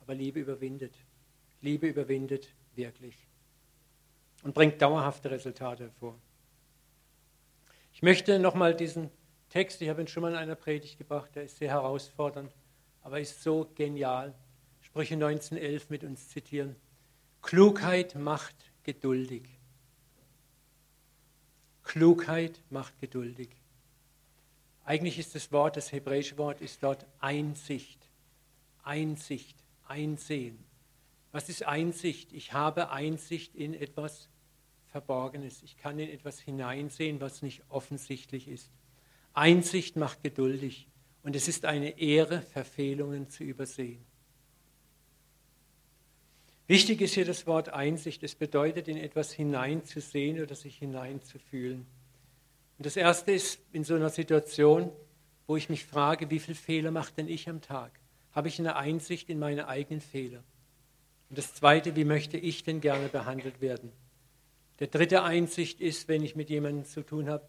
[0.00, 0.94] Aber Liebe überwindet.
[1.60, 3.16] Liebe überwindet wirklich
[4.42, 6.18] und bringt dauerhafte Resultate hervor.
[7.92, 9.10] Ich möchte nochmal diesen
[9.48, 12.52] Text, ich habe ihn schon mal in einer Predigt gebracht, der ist sehr herausfordernd,
[13.02, 14.34] aber ist so genial.
[14.80, 16.76] Sprüche 1911 mit uns zitieren.
[17.42, 19.42] Klugheit macht geduldig.
[21.82, 23.50] Klugheit macht geduldig.
[24.84, 28.08] Eigentlich ist das Wort, das hebräische Wort ist dort Einsicht.
[28.82, 29.56] Einsicht.
[29.84, 30.64] Einsehen.
[31.32, 32.32] Was ist Einsicht?
[32.32, 34.28] Ich habe Einsicht in etwas
[34.86, 35.62] Verborgenes.
[35.62, 38.70] Ich kann in etwas hineinsehen, was nicht offensichtlich ist.
[39.32, 40.88] Einsicht macht geduldig
[41.22, 44.04] und es ist eine Ehre, Verfehlungen zu übersehen.
[46.66, 48.22] Wichtig ist hier das Wort Einsicht.
[48.22, 51.86] Es bedeutet, in etwas hineinzusehen oder sich hineinzufühlen.
[52.78, 54.90] Und das Erste ist in so einer Situation,
[55.46, 57.98] wo ich mich frage, wie viele Fehler macht denn ich am Tag?
[58.32, 60.42] habe ich eine Einsicht in meine eigenen Fehler.
[61.28, 63.92] Und das Zweite, wie möchte ich denn gerne behandelt werden?
[64.80, 67.48] Der dritte Einsicht ist, wenn ich mit jemandem zu tun habe,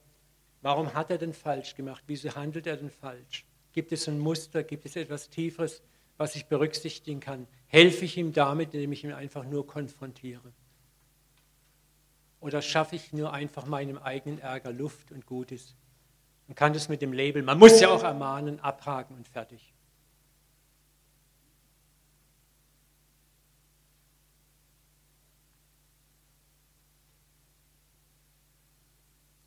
[0.62, 2.04] warum hat er denn falsch gemacht?
[2.08, 3.46] Wieso handelt er denn falsch?
[3.72, 4.64] Gibt es ein Muster?
[4.64, 5.82] Gibt es etwas Tieferes,
[6.18, 7.48] was ich berücksichtigen kann?
[7.74, 10.54] Helfe ich ihm damit, indem ich ihn einfach nur konfrontiere?
[12.40, 15.76] Oder schaffe ich nur einfach meinem eigenen Ärger Luft und Gutes?
[16.48, 19.74] Man kann das mit dem Label, man muss ja auch ermahnen, abhaken und fertig.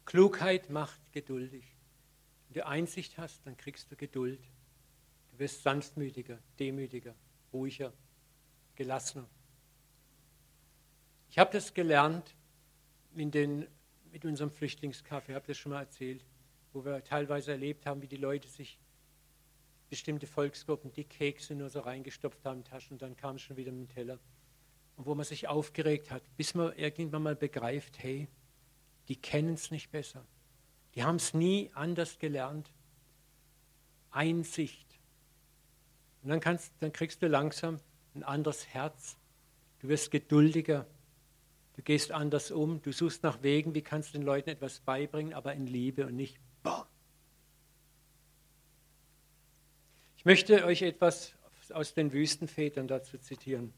[0.04, 1.76] Klugheit macht geduldig.
[2.48, 4.40] Wenn du Einsicht hast, dann kriegst du Geduld.
[5.30, 7.14] Du wirst sanftmütiger, demütiger,
[7.52, 7.92] ruhiger,
[8.76, 9.28] gelassener.
[11.28, 12.34] Ich habe das gelernt
[13.14, 13.66] in den,
[14.12, 16.24] mit unserem Flüchtlingskaffee, ich habe das schon mal erzählt,
[16.72, 18.78] wo wir teilweise erlebt haben, wie die Leute sich
[19.88, 23.72] bestimmte Volksgruppen die Kekse nur so reingestopft haben in Taschen und dann kam schon wieder
[23.72, 24.18] mit dem Teller.
[24.96, 28.28] Und wo man sich aufgeregt hat, bis man irgendwann mal begreift, hey,
[29.08, 30.24] die kennen es nicht besser.
[30.94, 32.72] Die haben es nie anders gelernt.
[34.10, 34.98] Einsicht.
[36.22, 37.78] Und dann, kannst, dann kriegst du langsam
[38.16, 39.16] ein anderes Herz.
[39.80, 40.86] Du wirst geduldiger.
[41.76, 42.82] Du gehst anders um.
[42.82, 46.16] Du suchst nach Wegen, wie kannst du den Leuten etwas beibringen, aber in Liebe und
[46.16, 46.88] nicht boah.
[50.26, 51.34] möchte euch etwas
[51.70, 53.72] aus den Wüstenvätern dazu zitieren.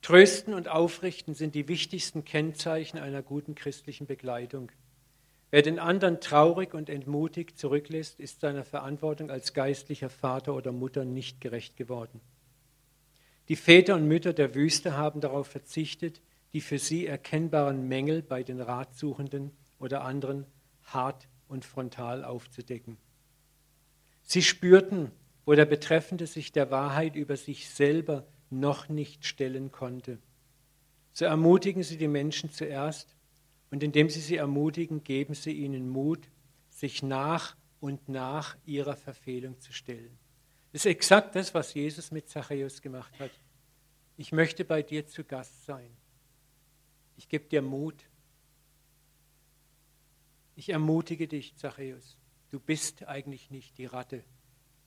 [0.00, 4.70] Trösten und Aufrichten sind die wichtigsten Kennzeichen einer guten christlichen Begleitung.
[5.54, 11.04] Wer den anderen traurig und entmutigt zurücklässt, ist seiner Verantwortung als geistlicher Vater oder Mutter
[11.04, 12.20] nicht gerecht geworden.
[13.48, 16.20] Die Väter und Mütter der Wüste haben darauf verzichtet,
[16.54, 20.44] die für sie erkennbaren Mängel bei den Ratsuchenden oder anderen
[20.86, 22.96] hart und frontal aufzudecken.
[24.22, 25.12] Sie spürten,
[25.44, 30.18] wo der Betreffende sich der Wahrheit über sich selber noch nicht stellen konnte.
[31.12, 33.14] So ermutigen Sie die Menschen zuerst
[33.70, 36.28] und indem Sie sie ermutigen, geben Sie ihnen Mut,
[36.68, 40.18] sich nach und nach ihrer Verfehlung zu stellen.
[40.72, 43.30] Das ist exakt das, was Jesus mit Zachäus gemacht hat.
[44.16, 45.90] Ich möchte bei dir zu Gast sein.
[47.16, 48.08] Ich gebe dir Mut.
[50.56, 52.16] Ich ermutige dich, Zachäus.
[52.50, 54.24] Du bist eigentlich nicht die Ratte,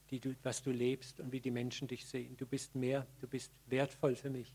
[0.10, 2.38] die du, was du lebst und wie die Menschen dich sehen.
[2.38, 4.54] Du bist mehr, du bist wertvoll für mich.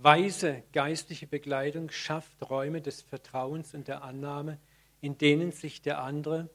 [0.00, 4.58] Weise geistliche Begleitung schafft Räume des Vertrauens und der Annahme,
[5.00, 6.48] in denen sich der andere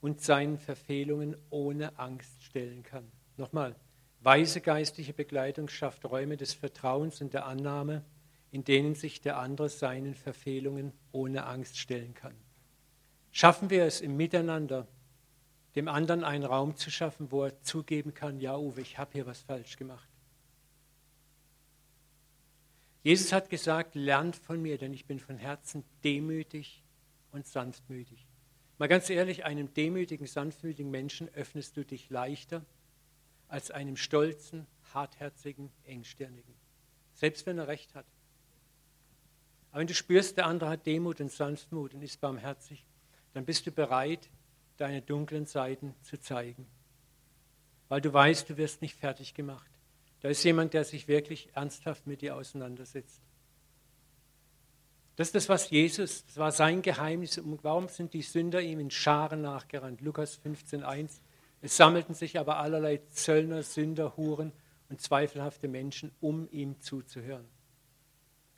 [0.00, 3.10] und seinen Verfehlungen ohne Angst stellen kann.
[3.36, 3.74] Nochmal,
[4.20, 8.04] weise geistliche Begleitung schafft Räume des Vertrauens und der Annahme,
[8.52, 12.36] in denen sich der andere seinen Verfehlungen ohne Angst stellen kann.
[13.32, 14.86] Schaffen wir es im Miteinander,
[15.74, 19.26] dem anderen einen Raum zu schaffen, wo er zugeben kann, ja Uwe, ich habe hier
[19.26, 20.09] was falsch gemacht.
[23.02, 26.82] Jesus hat gesagt, lernt von mir, denn ich bin von Herzen demütig
[27.32, 28.26] und sanftmütig.
[28.78, 32.64] Mal ganz ehrlich, einem demütigen, sanftmütigen Menschen öffnest du dich leichter
[33.48, 36.54] als einem stolzen, hartherzigen, engstirnigen.
[37.14, 38.06] Selbst wenn er recht hat.
[39.70, 42.86] Aber wenn du spürst, der andere hat Demut und Sanftmut und ist barmherzig,
[43.32, 44.28] dann bist du bereit,
[44.76, 46.66] deine dunklen Seiten zu zeigen.
[47.88, 49.69] Weil du weißt, du wirst nicht fertig gemacht.
[50.20, 53.20] Da ist jemand, der sich wirklich ernsthaft mit dir auseinandersetzt.
[55.16, 57.38] Das ist das, was Jesus, das war sein Geheimnis.
[57.38, 60.00] Und warum sind die Sünder ihm in Scharen nachgerannt?
[60.00, 61.20] Lukas 15,1.
[61.62, 64.52] Es sammelten sich aber allerlei Zöllner, Sünder, Huren
[64.88, 67.46] und zweifelhafte Menschen, um ihm zuzuhören.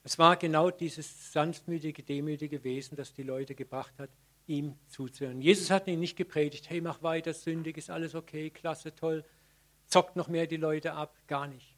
[0.05, 4.11] Es war genau dieses sanftmütige, demütige Wesen, das die Leute gebracht hat,
[4.47, 5.41] ihm zuzuhören.
[5.41, 9.25] Jesus hat ihnen nicht gepredigt, hey, mach weiter, sündig, ist alles okay, klasse, toll,
[9.93, 11.77] zockt noch mehr die Leute ab, gar nicht.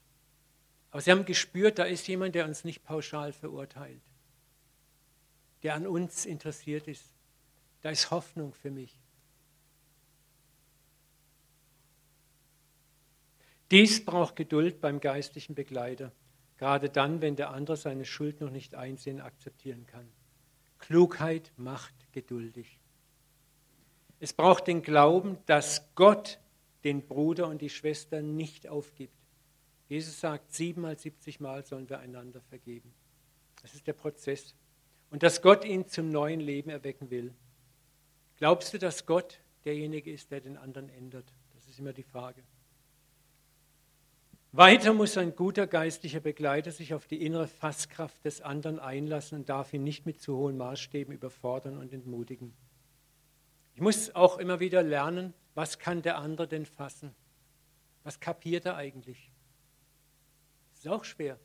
[0.91, 4.01] Aber sie haben gespürt, da ist jemand, der uns nicht pauschal verurteilt,
[5.65, 7.13] der an uns interessiert ist.
[7.83, 8.99] Da ist Hoffnung für mich.
[13.71, 16.13] Dies braucht Geduld beim geistlichen Begleiter.
[16.59, 20.09] Gerade dann, wenn der andere seine Schuld noch nicht einsehen, akzeptieren kann.
[20.79, 22.79] Klugheit macht geduldig.
[24.21, 26.39] Es braucht den Glauben, dass Gott
[26.85, 29.19] den Bruder und die Schwester nicht aufgibt.
[29.89, 32.93] Jesus sagt, siebenmal, siebzig Mal sollen wir einander vergeben.
[33.63, 34.55] Das ist der Prozess.
[35.11, 37.33] Und dass Gott ihn zum neuen Leben erwecken will.
[38.37, 41.33] Glaubst du, dass Gott derjenige ist, der den anderen ändert?
[41.55, 42.43] Das ist immer die Frage.
[44.53, 49.49] Weiter muss ein guter geistlicher Begleiter sich auf die innere Fasskraft des anderen einlassen und
[49.49, 52.53] darf ihn nicht mit zu hohen Maßstäben überfordern und entmutigen.
[53.75, 57.15] Ich muss auch immer wieder lernen, was kann der andere denn fassen?
[58.03, 59.31] Was kapiert er eigentlich?
[60.73, 61.39] Das ist auch schwer.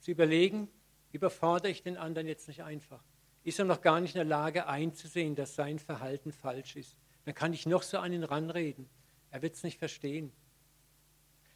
[0.00, 0.68] Zu überlegen,
[1.12, 3.02] überfordere ich den anderen jetzt nicht einfach?
[3.42, 6.96] Ist er noch gar nicht in der Lage einzusehen, dass sein Verhalten falsch ist?
[7.24, 8.88] Dann kann ich noch so an ihn ranreden.
[9.30, 10.32] Er wird es nicht verstehen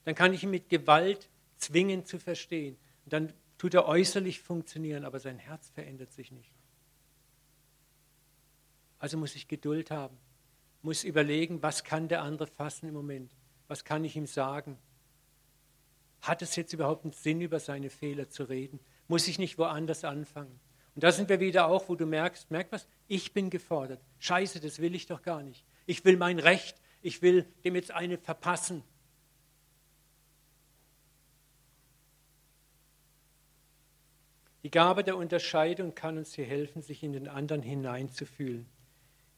[0.09, 2.79] dann kann ich ihn mit Gewalt zwingen zu verstehen.
[3.05, 6.51] Und dann tut er äußerlich funktionieren, aber sein Herz verändert sich nicht.
[8.99, 10.17] Also muss ich Geduld haben,
[10.89, 13.31] muss überlegen, was kann der andere fassen im Moment,
[13.67, 14.79] was kann ich ihm sagen.
[16.23, 18.81] Hat es jetzt überhaupt einen Sinn, über seine Fehler zu reden?
[19.07, 20.59] Muss ich nicht woanders anfangen?
[20.95, 24.01] Und da sind wir wieder auch, wo du merkst, merk was, ich bin gefordert.
[24.19, 25.63] Scheiße, das will ich doch gar nicht.
[25.85, 28.83] Ich will mein Recht, ich will dem jetzt eine verpassen.
[34.63, 38.65] Die Gabe der Unterscheidung kann uns hier helfen, sich in den anderen hineinzufühlen,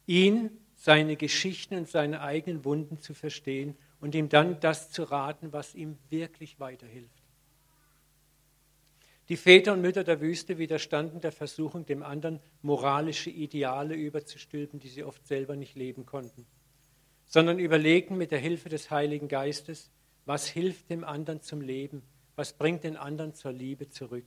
[0.06, 5.52] ihn, seine Geschichten und seine eigenen Wunden zu verstehen und ihm dann das zu raten,
[5.52, 7.22] was ihm wirklich weiterhilft.
[9.28, 14.88] Die Väter und Mütter der Wüste widerstanden der Versuchung, dem anderen moralische Ideale überzustülpen, die
[14.88, 16.46] sie oft selber nicht leben konnten,
[17.26, 19.90] sondern überlegten mit der Hilfe des Heiligen Geistes,
[20.24, 22.02] was hilft dem anderen zum Leben,
[22.36, 24.24] was bringt den anderen zur Liebe zurück.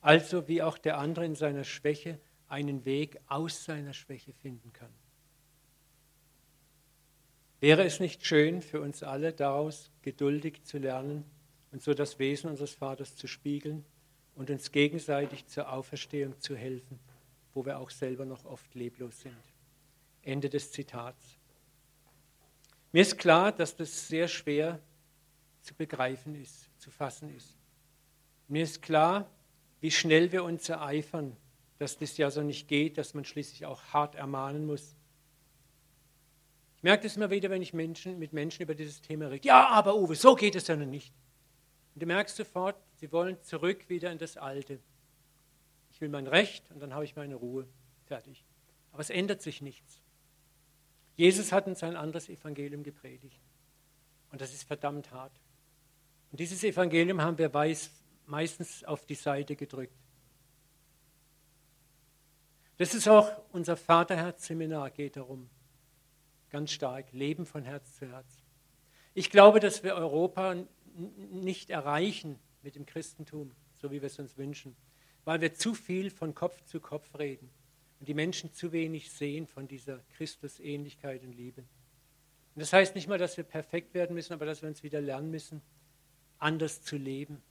[0.00, 2.18] also wie auch der andere in seiner Schwäche
[2.50, 4.92] einen Weg aus seiner Schwäche finden kann.
[7.60, 11.24] Wäre es nicht schön für uns alle, daraus geduldig zu lernen
[11.72, 13.84] und so das Wesen unseres Vaters zu spiegeln
[14.34, 16.98] und uns gegenseitig zur Auferstehung zu helfen,
[17.52, 19.36] wo wir auch selber noch oft leblos sind?
[20.22, 21.36] Ende des Zitats.
[22.92, 24.80] Mir ist klar, dass das sehr schwer
[25.60, 27.56] zu begreifen ist, zu fassen ist.
[28.48, 29.30] Mir ist klar,
[29.80, 31.36] wie schnell wir uns ereifern,
[31.80, 34.94] dass das ja so nicht geht, dass man schließlich auch hart ermahnen muss.
[36.76, 39.48] Ich merke das immer wieder, wenn ich Menschen, mit Menschen über dieses Thema rede.
[39.48, 41.14] Ja, aber Uwe, so geht es ja noch nicht.
[41.94, 44.78] Und du merkst sofort, sie wollen zurück wieder in das Alte.
[45.90, 47.66] Ich will mein Recht und dann habe ich meine Ruhe.
[48.04, 48.44] Fertig.
[48.92, 50.02] Aber es ändert sich nichts.
[51.16, 53.40] Jesus hat uns ein anderes Evangelium gepredigt.
[54.30, 55.32] Und das ist verdammt hart.
[56.30, 57.50] Und dieses Evangelium haben wir
[58.26, 59.96] meistens auf die Seite gedrückt.
[62.80, 65.50] Das ist auch unser Vaterherz-Seminar, geht darum.
[66.48, 67.12] Ganz stark.
[67.12, 68.42] Leben von Herz zu Herz.
[69.12, 70.56] Ich glaube, dass wir Europa
[71.30, 74.74] nicht erreichen mit dem Christentum, so wie wir es uns wünschen,
[75.26, 77.50] weil wir zu viel von Kopf zu Kopf reden
[77.98, 81.60] und die Menschen zu wenig sehen von dieser Christusähnlichkeit und Liebe.
[81.60, 85.02] Und das heißt nicht mal, dass wir perfekt werden müssen, aber dass wir uns wieder
[85.02, 85.60] lernen müssen,
[86.38, 87.42] anders zu leben.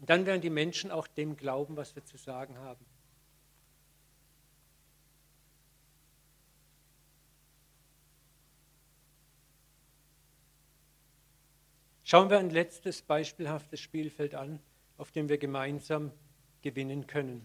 [0.00, 2.84] Und dann werden die Menschen auch dem glauben, was wir zu sagen haben.
[12.08, 14.60] Schauen wir ein letztes beispielhaftes Spielfeld an,
[14.96, 16.12] auf dem wir gemeinsam
[16.62, 17.44] gewinnen können.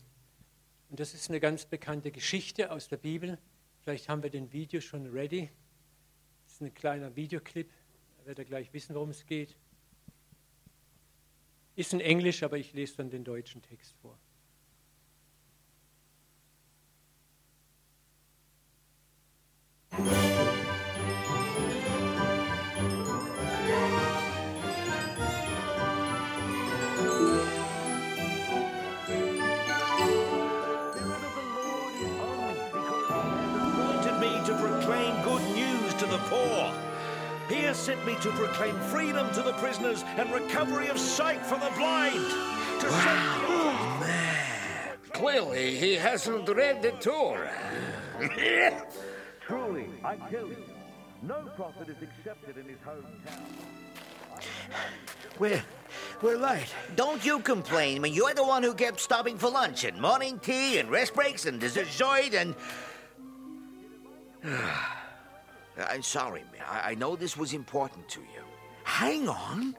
[0.92, 3.40] Und das ist eine ganz bekannte Geschichte aus der Bibel.
[3.80, 5.50] Vielleicht haben wir den Video schon ready.
[6.44, 7.72] Das ist ein kleiner Videoclip.
[8.20, 9.58] Da werdet ihr gleich wissen, worum es geht.
[11.76, 14.16] Ist in Englisch, aber ich lese dann den deutschen Text vor.
[37.72, 41.56] He has sent me to proclaim freedom to the prisoners and recovery of sight for
[41.56, 42.16] the blind.
[42.82, 43.46] To wow.
[43.48, 44.98] Oh, man.
[45.14, 47.50] Clearly, he hasn't read the Torah.
[49.48, 50.58] Truly, I tell you,
[51.22, 53.40] no prophet is accepted in his hometown.
[55.40, 55.64] We're,
[56.22, 56.74] we're late.
[56.98, 57.96] Don't you complain.
[57.96, 61.14] I mean, you're the one who kept stopping for lunch and morning tea and rest
[61.14, 61.88] breaks and dessert
[62.34, 62.54] and...
[65.78, 66.62] I'm sorry, man.
[66.70, 68.44] I, I know this was important to you.
[68.84, 69.76] Hang on.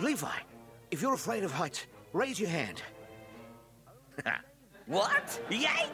[0.00, 0.38] Levi,
[0.90, 2.82] if you're afraid of heights, raise your hand.
[4.86, 5.40] what?
[5.50, 5.86] Yay!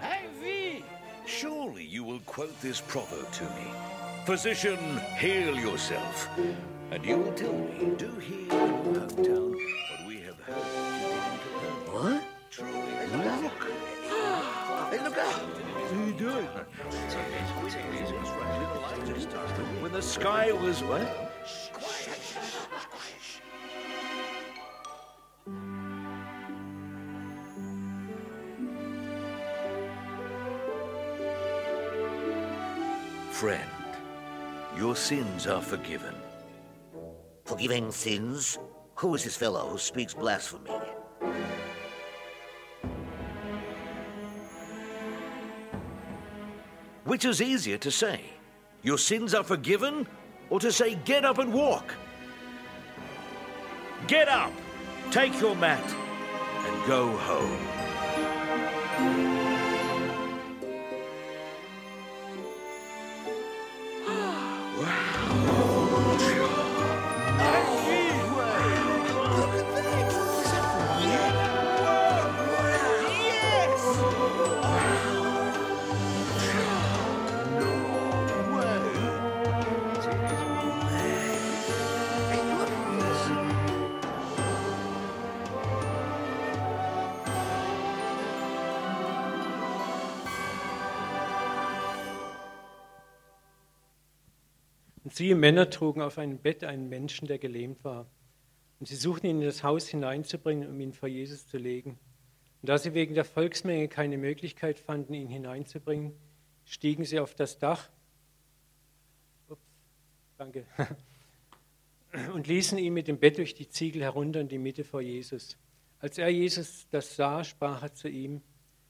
[0.00, 0.84] Hey, V!
[1.26, 3.70] Surely you will quote this proverb to me.
[4.24, 4.78] Physician,
[5.18, 6.28] heal yourself.
[6.90, 9.56] And you will tell me, do here in your hometown
[19.90, 21.02] When the sky was what?
[33.32, 33.60] Friend,
[34.76, 36.14] your sins are forgiven.
[37.44, 38.60] Forgiving sins?
[38.94, 40.70] Who is this fellow who speaks blasphemy?
[47.02, 48.39] Which is easier to say?
[48.82, 50.06] Your sins are forgiven?
[50.48, 51.94] Or to say, get up and walk?
[54.06, 54.52] Get up,
[55.10, 55.84] take your mat,
[56.66, 57.79] and go home.
[95.20, 98.06] Siehe, Männer trugen auf einem Bett einen Menschen, der gelähmt war.
[98.78, 101.98] Und sie suchten ihn in das Haus hineinzubringen, um ihn vor Jesus zu legen.
[102.62, 106.14] Und da sie wegen der Volksmenge keine Möglichkeit fanden, ihn hineinzubringen,
[106.64, 107.90] stiegen sie auf das Dach.
[109.50, 109.60] Ups,
[110.38, 110.64] danke.
[112.32, 115.58] und ließen ihn mit dem Bett durch die Ziegel herunter in die Mitte vor Jesus.
[115.98, 118.40] Als er Jesus das sah, sprach er zu ihm,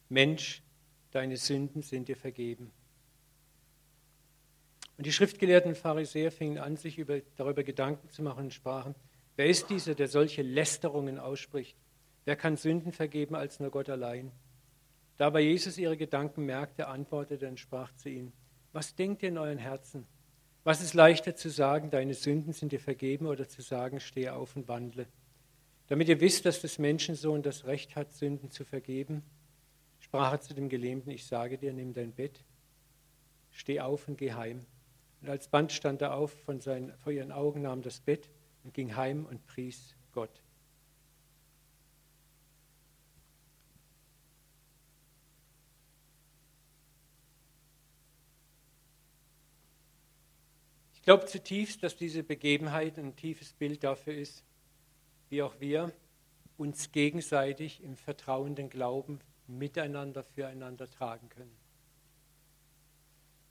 [0.09, 0.63] Mensch,
[1.11, 2.71] deine Sünden sind dir vergeben.
[5.01, 8.95] Und die Schriftgelehrten Pharisäer fingen an, sich über, darüber Gedanken zu machen und sprachen,
[9.37, 11.75] wer ist dieser, der solche Lästerungen ausspricht?
[12.27, 14.31] Wer kann Sünden vergeben als nur Gott allein?
[15.17, 18.35] Da aber Jesus ihre Gedanken merkte, antwortete und sprach zu ihnen,
[18.75, 20.07] was denkt ihr in euren Herzen?
[20.65, 24.55] Was ist leichter zu sagen, deine Sünden sind dir vergeben, oder zu sagen, stehe auf
[24.55, 25.07] und wandle?
[25.87, 29.23] Damit ihr wisst, dass des Menschensohn das Recht hat, Sünden zu vergeben,
[29.99, 32.45] sprach er zu dem Gelähmten, ich sage dir, nimm dein Bett,
[33.51, 34.67] steh auf und geh heim.
[35.21, 38.31] Und alsband stand er auf von seinen, vor ihren Augen, nahm das Bett
[38.65, 40.43] und ging heim und pries Gott.
[50.95, 54.45] Ich glaube zutiefst, dass diese Begebenheit ein tiefes Bild dafür ist,
[55.31, 55.93] wie auch wir
[56.59, 61.60] uns gegenseitig im vertrauenden Glauben miteinander füreinander tragen können.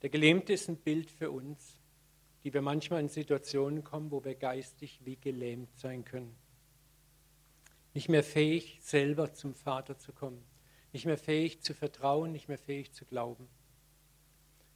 [0.01, 1.79] Der Gelähmte ist ein Bild für uns,
[2.43, 6.35] die wir manchmal in Situationen kommen, wo wir geistig wie gelähmt sein können.
[7.93, 10.43] Nicht mehr fähig, selber zum Vater zu kommen.
[10.93, 13.47] Nicht mehr fähig zu vertrauen, nicht mehr fähig zu glauben.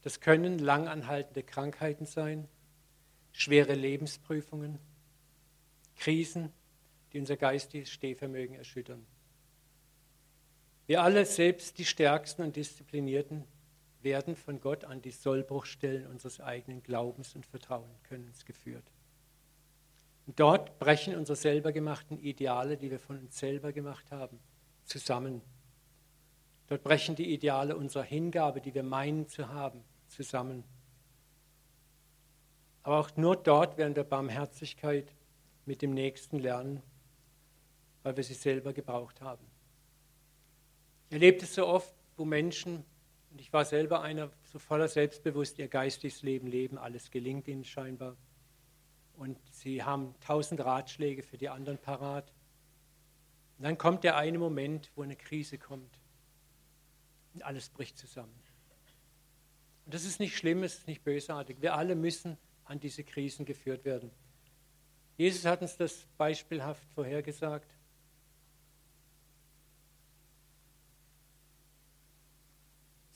[0.02, 2.50] Das können langanhaltende Krankheiten sein,
[3.32, 4.78] schwere Lebensprüfungen,
[5.96, 6.52] Krisen,
[7.14, 9.06] die unser geistiges Stehvermögen erschüttern.
[10.86, 13.46] Wir alle, selbst die Stärksten und Disziplinierten,
[14.04, 18.92] werden von Gott an die Sollbruchstellen unseres eigenen Glaubens und Vertrauenkönnens geführt.
[20.26, 24.40] Und dort brechen unsere selber gemachten Ideale, die wir von uns selber gemacht haben,
[24.86, 25.42] zusammen.
[26.68, 30.64] Dort brechen die Ideale unserer Hingabe, die wir meinen zu haben, zusammen.
[32.84, 35.14] Aber auch nur dort werden wir Barmherzigkeit
[35.66, 36.82] mit dem Nächsten lernen,
[38.04, 39.46] weil wir sie selber gebraucht haben.
[41.10, 42.86] Ich erlebe es so oft, wo Menschen
[43.34, 47.66] und ich war selber einer, so voller Selbstbewusst, ihr geistiges Leben leben, alles gelingt ihnen
[47.66, 48.16] scheinbar.
[49.18, 52.32] Und sie haben tausend Ratschläge für die anderen parat.
[53.58, 56.00] Und dann kommt der eine Moment, wo eine Krise kommt.
[57.34, 58.40] Und alles bricht zusammen.
[59.86, 61.60] Und das ist nicht schlimm, es ist nicht bösartig.
[61.60, 64.12] Wir alle müssen an diese Krisen geführt werden.
[65.18, 67.76] Jesus hat uns das beispielhaft vorhergesagt.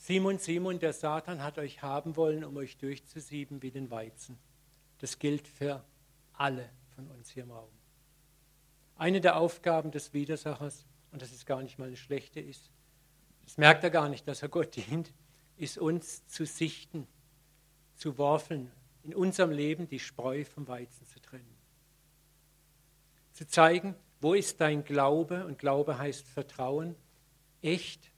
[0.08, 4.38] Simon, Simon, der Satan hat euch haben wollen, um euch durchzusieben wie den Weizen.
[5.00, 5.84] Das gilt für
[6.32, 7.68] alle von uns hier im Raum.
[8.96, 12.70] Eine der Aufgaben des Widersachers, und das ist gar nicht mal eine schlechte ist,
[13.44, 15.12] das merkt er gar nicht, dass er Gott dient,
[15.58, 17.06] ist uns zu sichten,
[17.94, 21.54] zu worfeln, in unserem Leben die Spreu vom Weizen zu trennen.
[23.34, 26.96] Zu zeigen, wo ist dein Glaube, und Glaube heißt Vertrauen,
[27.60, 28.10] echt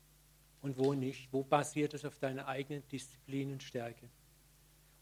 [0.63, 1.33] und wo nicht?
[1.33, 4.09] Wo basiert es auf deiner eigenen Disziplin und Stärke?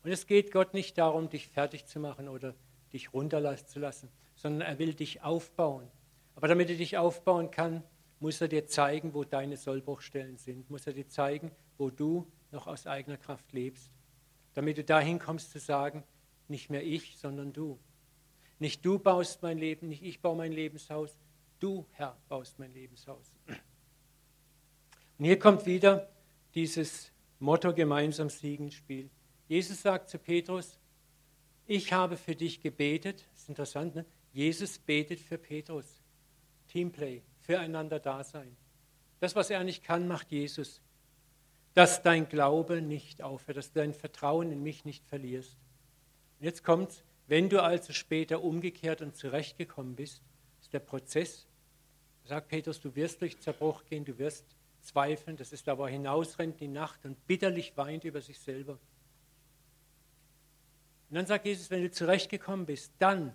[0.03, 2.55] Und es geht Gott nicht darum, dich fertig zu machen oder
[2.93, 5.91] dich runterlassen zu lassen, sondern er will dich aufbauen.
[6.35, 7.83] Aber damit er dich aufbauen kann,
[8.21, 12.67] muss er dir zeigen, wo deine Sollbruchstellen sind, muss er dir zeigen, wo du noch
[12.67, 13.91] aus eigener Kraft lebst,
[14.55, 16.05] damit du dahin kommst zu sagen,
[16.49, 17.79] nicht mehr ich, sondern du.
[18.59, 21.19] Nicht du baust mein Leben, nicht ich baue mein Lebenshaus,
[21.61, 23.33] du, Herr, baust mein Lebenshaus.
[25.19, 26.09] Und hier kommt wieder
[26.55, 27.11] dieses
[27.41, 29.11] Motto gemeinsam Siegen Spiel.
[29.49, 30.79] Jesus sagt zu Petrus,
[31.67, 33.27] ich habe für dich gebetet.
[33.33, 34.05] Das ist interessant, ne?
[34.33, 36.01] Jesus betet für Petrus.
[36.69, 38.57] Teamplay, füreinander da sein.
[39.21, 40.81] Das, was er nicht kann, macht Jesus.
[41.75, 45.57] Dass dein Glaube nicht aufhört, dass du dein Vertrauen in mich nicht verlierst.
[46.39, 50.23] Und jetzt kommt's, wenn du also später umgekehrt und zurechtgekommen bist,
[50.61, 51.47] ist der Prozess,
[52.25, 54.45] sagt Petrus, du wirst durch Zerbruch gehen, du wirst
[54.89, 58.79] zweifeln, das ist da, wo er hinausrennt die Nacht und bitterlich weint über sich selber.
[61.11, 63.35] Und dann sagt Jesus, wenn du zurechtgekommen bist, dann,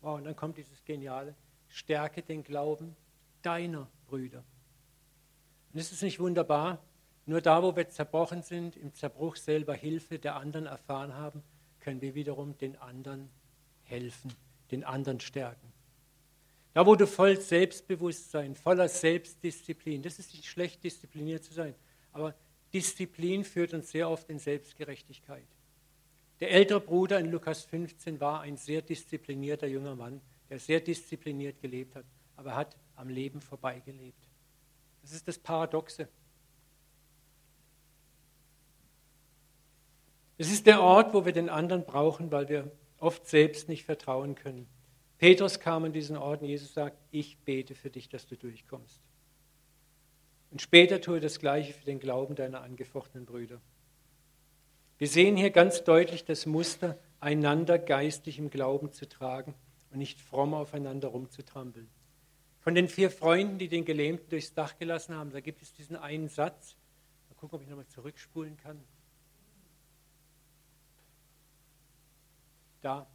[0.00, 1.34] wow, und dann kommt dieses Geniale,
[1.68, 2.96] stärke den Glauben
[3.42, 4.44] deiner Brüder.
[5.72, 6.82] Und ist es nicht wunderbar?
[7.26, 11.42] Nur da, wo wir zerbrochen sind, im Zerbruch selber Hilfe der anderen erfahren haben,
[11.80, 13.30] können wir wiederum den anderen
[13.82, 14.32] helfen,
[14.70, 15.73] den anderen stärken.
[16.74, 21.74] Da, du voll Selbstbewusstsein, voller Selbstdisziplin, das ist nicht schlecht, diszipliniert zu sein,
[22.12, 22.34] aber
[22.72, 25.46] Disziplin führt uns sehr oft in Selbstgerechtigkeit.
[26.40, 30.20] Der ältere Bruder in Lukas 15 war ein sehr disziplinierter junger Mann,
[30.50, 32.04] der sehr diszipliniert gelebt hat,
[32.36, 34.28] aber er hat am Leben vorbeigelebt.
[35.02, 36.08] Das ist das Paradoxe.
[40.36, 44.34] Es ist der Ort, wo wir den anderen brauchen, weil wir oft selbst nicht vertrauen
[44.34, 44.66] können.
[45.18, 49.00] Petrus kam an diesen Ort und Jesus sagt, ich bete für dich, dass du durchkommst.
[50.50, 53.60] Und später tue das Gleiche für den Glauben deiner angefochtenen Brüder.
[54.98, 59.54] Wir sehen hier ganz deutlich das Muster, einander geistig im Glauben zu tragen
[59.90, 61.88] und nicht fromm aufeinander rumzutrampeln.
[62.60, 65.96] Von den vier Freunden, die den Gelähmten durchs Dach gelassen haben, da gibt es diesen
[65.96, 66.76] einen Satz.
[67.28, 68.82] Mal gucken, ob ich nochmal zurückspulen kann.
[72.80, 73.06] Da.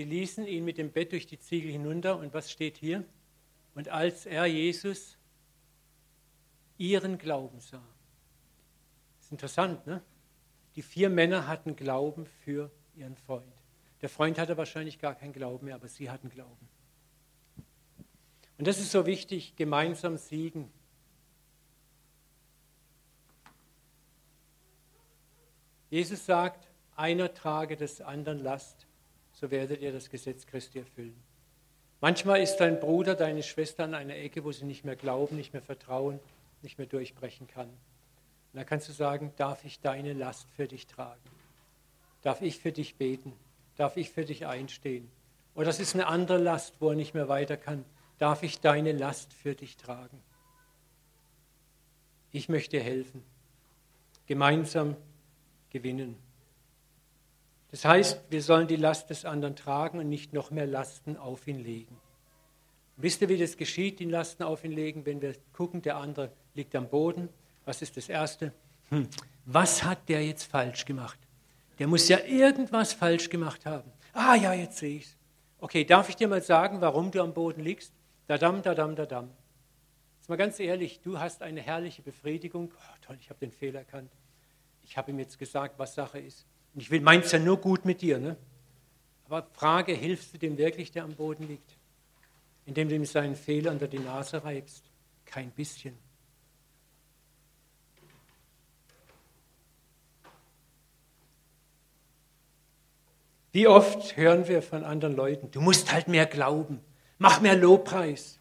[0.00, 3.04] Sie ließen ihn mit dem Bett durch die Ziegel hinunter und was steht hier?
[3.74, 5.18] Und als er Jesus
[6.78, 7.86] ihren Glauben sah.
[9.18, 10.02] Das ist interessant, ne?
[10.74, 13.52] Die vier Männer hatten Glauben für ihren Freund.
[14.00, 16.66] Der Freund hatte wahrscheinlich gar keinen Glauben mehr, aber sie hatten Glauben.
[18.56, 20.72] Und das ist so wichtig, gemeinsam siegen.
[25.90, 28.86] Jesus sagt, einer trage des anderen Last,
[29.40, 31.16] so werdet ihr das Gesetz Christi erfüllen.
[32.02, 35.54] Manchmal ist dein Bruder, deine Schwester an einer Ecke, wo sie nicht mehr glauben, nicht
[35.54, 36.20] mehr vertrauen,
[36.60, 37.68] nicht mehr durchbrechen kann.
[37.68, 37.78] Und
[38.52, 41.20] dann kannst du sagen, darf ich deine Last für dich tragen?
[42.20, 43.32] Darf ich für dich beten?
[43.76, 45.10] Darf ich für dich einstehen?
[45.54, 47.86] Oder das ist eine andere Last, wo er nicht mehr weiter kann.
[48.18, 50.22] Darf ich deine Last für dich tragen?
[52.30, 53.22] Ich möchte helfen.
[54.26, 54.96] Gemeinsam
[55.70, 56.16] gewinnen.
[57.70, 61.46] Das heißt, wir sollen die Last des anderen tragen und nicht noch mehr Lasten auf
[61.46, 61.96] ihn legen.
[62.96, 66.32] Wisst ihr, wie das geschieht, die Lasten auf ihn legen, wenn wir gucken, der andere
[66.54, 67.28] liegt am Boden.
[67.64, 68.52] Was ist das Erste?
[68.88, 69.08] Hm,
[69.46, 71.18] was hat der jetzt falsch gemacht?
[71.78, 73.90] Der muss ja irgendwas falsch gemacht haben.
[74.12, 75.16] Ah ja, jetzt sehe ich es.
[75.60, 77.92] Okay, darf ich dir mal sagen, warum du am Boden liegst?
[78.26, 79.30] Dadam, dadam, dadam.
[80.18, 82.72] Jetzt mal ganz ehrlich, du hast eine herrliche Befriedigung.
[82.74, 84.10] Oh, toll, ich habe den Fehler erkannt.
[84.82, 86.46] Ich habe ihm jetzt gesagt, was Sache ist.
[86.74, 88.18] Und ich will meins ja nur gut mit dir.
[88.18, 88.36] Ne?
[89.26, 91.76] Aber Frage, hilfst du dem wirklich, der am Boden liegt?
[92.66, 94.84] Indem du ihm seinen Fehler unter die Nase reibst?
[95.24, 95.96] Kein bisschen.
[103.52, 106.80] Wie oft hören wir von anderen Leuten, du musst halt mehr glauben,
[107.18, 108.38] mach mehr Lobpreis,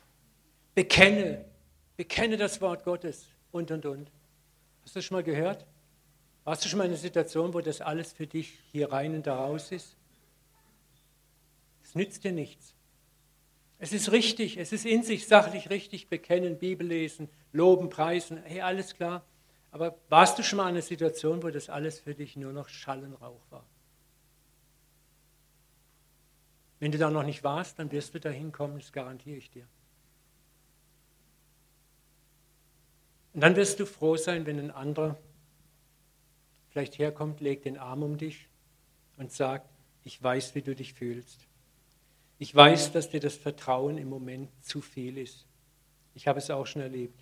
[0.75, 1.45] bekenne,
[1.97, 4.11] bekenne das Wort Gottes und, und, und.
[4.83, 5.65] Hast du das schon mal gehört?
[6.49, 9.27] Warst du schon mal in einer Situation, wo das alles für dich hier rein und
[9.27, 9.95] da raus ist?
[11.83, 12.73] Es nützt dir nichts.
[13.77, 18.61] Es ist richtig, es ist in sich sachlich richtig, bekennen, Bibel lesen, loben, preisen, hey,
[18.61, 19.23] alles klar.
[19.69, 22.67] Aber warst du schon mal in einer Situation, wo das alles für dich nur noch
[22.67, 23.67] Schall und Rauch war?
[26.79, 29.67] Wenn du da noch nicht warst, dann wirst du dahin kommen, das garantiere ich dir.
[33.35, 35.15] Und dann wirst du froh sein, wenn ein anderer
[36.69, 38.47] vielleicht herkommt, legt den Arm um dich
[39.17, 39.69] und sagt,
[40.03, 41.47] ich weiß, wie du dich fühlst.
[42.37, 45.45] Ich weiß, dass dir das Vertrauen im Moment zu viel ist.
[46.15, 47.19] Ich habe es auch schon erlebt.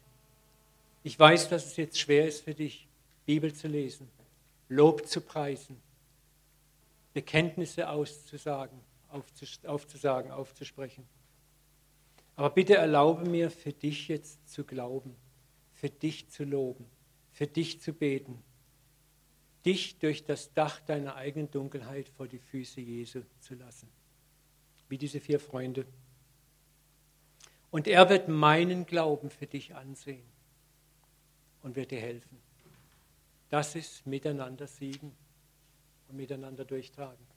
[1.03, 2.87] Ich weiß, dass es jetzt schwer ist für dich,
[3.25, 4.09] Bibel zu lesen,
[4.69, 5.81] Lob zu preisen,
[7.13, 8.79] Bekenntnisse auszusagen,
[9.63, 11.07] aufzusagen, aufzusprechen.
[12.35, 15.15] Aber bitte erlaube mir, für dich jetzt zu glauben,
[15.73, 16.85] für dich zu loben,
[17.31, 18.43] für dich zu beten,
[19.67, 23.89] dich durch das Dach deiner eigenen Dunkelheit vor die Füße Jesu zu lassen.
[24.87, 25.85] Wie diese vier Freunde.
[27.69, 30.25] Und er wird meinen Glauben für dich ansehen
[31.63, 32.39] und wird dir helfen.
[33.49, 35.11] Das ist miteinander siegen
[36.07, 37.27] und miteinander durchtragen.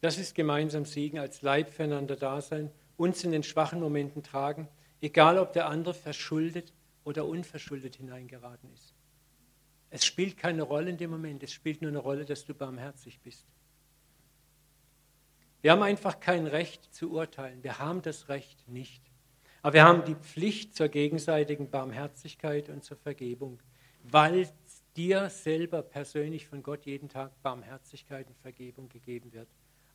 [0.00, 4.66] Das ist gemeinsam siegen, als Leib füreinander da sein, uns in den schwachen Momenten tragen,
[5.00, 6.72] egal ob der andere verschuldet
[7.04, 8.92] oder unverschuldet hineingeraten ist.
[9.90, 13.20] Es spielt keine Rolle in dem Moment, es spielt nur eine Rolle, dass du barmherzig
[13.20, 13.44] bist.
[15.62, 19.02] Wir haben einfach kein Recht zu urteilen, wir haben das Recht nicht.
[19.62, 23.60] Aber wir haben die Pflicht zur gegenseitigen Barmherzigkeit und zur Vergebung,
[24.04, 24.48] weil
[24.96, 29.48] dir selber persönlich von Gott jeden Tag Barmherzigkeit und Vergebung gegeben wird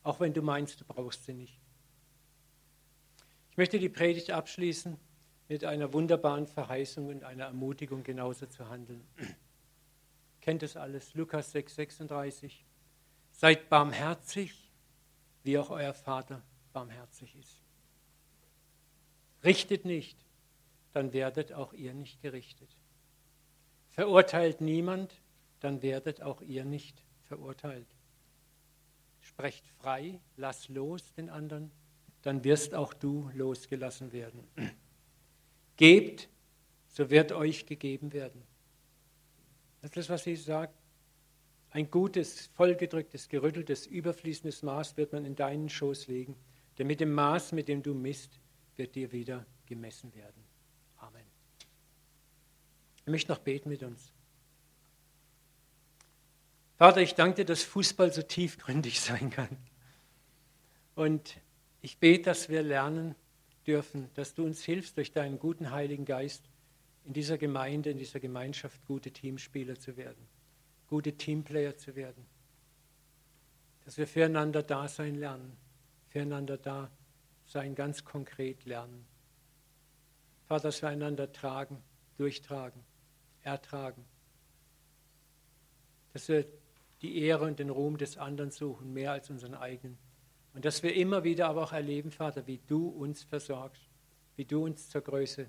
[0.06, 1.60] auch wenn du meinst, du brauchst sie nicht.
[3.50, 4.96] Ich möchte die Predigt abschließen
[5.48, 9.02] mit einer wunderbaren Verheißung und einer Ermutigung, genauso zu handeln.
[10.46, 12.64] Kennt es alles, Lukas 6, 36.
[13.32, 14.70] Seid barmherzig,
[15.42, 16.40] wie auch euer Vater
[16.72, 17.64] barmherzig ist.
[19.42, 20.16] Richtet nicht,
[20.92, 22.68] dann werdet auch ihr nicht gerichtet.
[23.88, 25.20] Verurteilt niemand,
[25.58, 27.88] dann werdet auch ihr nicht verurteilt.
[29.18, 31.72] Sprecht frei, lass los den anderen,
[32.22, 34.46] dann wirst auch du losgelassen werden.
[35.76, 36.28] Gebt,
[36.86, 38.44] so wird euch gegeben werden.
[39.86, 40.74] Das ist das, was sie sagt.
[41.70, 46.34] Ein gutes, vollgedrücktes, gerütteltes, überfließendes Maß wird man in deinen Schoß legen,
[46.76, 48.40] denn mit dem Maß, mit dem du misst,
[48.74, 50.42] wird dir wieder gemessen werden.
[50.96, 51.22] Amen.
[53.04, 54.12] Ich möchte noch beten mit uns.
[56.78, 59.56] Vater, ich danke dir, dass Fußball so tiefgründig sein kann.
[60.96, 61.36] Und
[61.80, 63.14] ich bete, dass wir lernen
[63.68, 66.42] dürfen, dass du uns hilfst, durch deinen guten Heiligen Geist
[67.06, 70.26] in dieser Gemeinde, in dieser Gemeinschaft gute Teamspieler zu werden,
[70.88, 72.26] gute Teamplayer zu werden.
[73.84, 75.56] Dass wir füreinander da sein lernen,
[76.08, 76.90] füreinander da
[77.44, 79.06] sein ganz konkret lernen.
[80.46, 81.80] Vater, dass wir einander tragen,
[82.16, 82.82] durchtragen,
[83.42, 84.04] ertragen.
[86.12, 86.44] Dass wir
[87.02, 89.98] die Ehre und den Ruhm des anderen suchen, mehr als unseren eigenen.
[90.54, 93.82] Und dass wir immer wieder aber auch erleben, Vater, wie du uns versorgst,
[94.34, 95.48] wie du uns zur Größe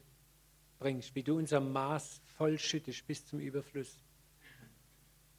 [0.79, 3.97] bringst, wie du unser Maß vollschüttest bis zum Überfluss.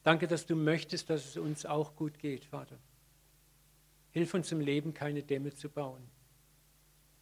[0.03, 2.79] Danke, dass du möchtest, dass es uns auch gut geht, Vater.
[4.11, 6.03] Hilf uns im Leben, keine Dämme zu bauen.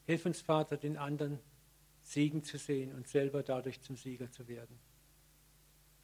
[0.06, 1.40] Hilf uns, Vater, den anderen
[2.02, 4.78] siegen zu sehen und selber dadurch zum Sieger zu werden.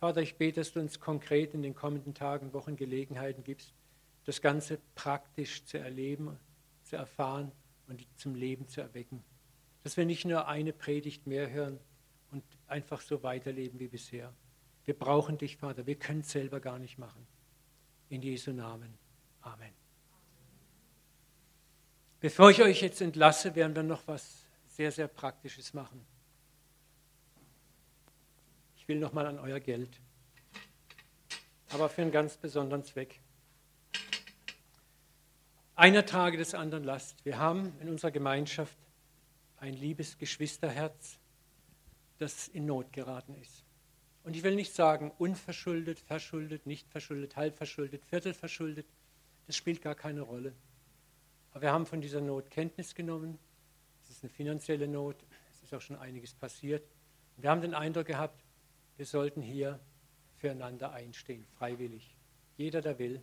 [0.00, 3.72] Vater, ich bete, dass du uns konkret in den kommenden Tagen, Wochen Gelegenheiten gibst,
[4.24, 6.36] das Ganze praktisch zu erleben,
[6.82, 7.52] zu erfahren
[7.86, 9.22] und zum Leben zu erwecken.
[9.84, 11.78] Dass wir nicht nur eine Predigt mehr hören
[12.32, 14.34] und einfach so weiterleben wie bisher.
[14.84, 15.86] Wir brauchen dich, Vater.
[15.86, 17.26] Wir können es selber gar nicht machen.
[18.08, 18.98] In Jesu Namen.
[19.42, 19.72] Amen.
[22.20, 26.04] Bevor ich euch jetzt entlasse, werden wir noch was sehr, sehr Praktisches machen.
[28.76, 30.00] Ich will noch mal an euer Geld,
[31.70, 33.20] aber für einen ganz besonderen Zweck.
[35.74, 37.24] Einer trage des anderen Last.
[37.24, 38.76] Wir haben in unserer Gemeinschaft
[39.58, 41.18] ein liebes Geschwisterherz,
[42.22, 43.64] das in Not geraten ist.
[44.22, 48.86] Und ich will nicht sagen unverschuldet, verschuldet, nicht verschuldet, halb verschuldet, viertel verschuldet.
[49.46, 50.54] Das spielt gar keine Rolle.
[51.50, 53.38] Aber wir haben von dieser Not Kenntnis genommen.
[54.00, 55.16] Es ist eine finanzielle Not.
[55.52, 56.88] Es ist auch schon einiges passiert.
[57.36, 58.44] wir haben den Eindruck gehabt,
[58.96, 59.80] wir sollten hier
[60.36, 62.16] füreinander einstehen, freiwillig.
[62.56, 63.22] Jeder, der will.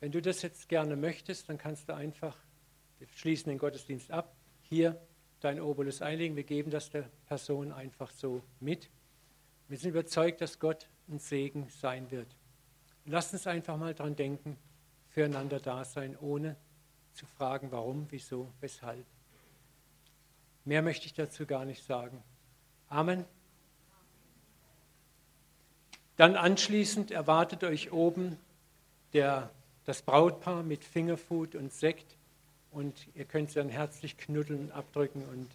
[0.00, 2.36] Wenn du das jetzt gerne möchtest, dann kannst du einfach,
[2.98, 5.00] wir schließen den Gottesdienst ab, hier
[5.40, 6.36] dein Obolus einlegen.
[6.36, 8.90] Wir geben das der Person einfach so mit.
[9.68, 12.28] Wir sind überzeugt, dass Gott ein Segen sein wird.
[13.04, 14.56] Und lasst uns einfach mal dran denken,
[15.08, 16.56] füreinander da sein, ohne
[17.12, 19.04] zu fragen, warum, wieso, weshalb.
[20.64, 22.22] Mehr möchte ich dazu gar nicht sagen.
[22.88, 23.24] Amen.
[26.16, 28.36] Dann anschließend erwartet euch oben
[29.12, 29.50] der,
[29.84, 32.17] das Brautpaar mit Fingerfood und Sekt
[32.78, 35.48] und ihr könnt sie dann herzlich knuddeln, abdrücken und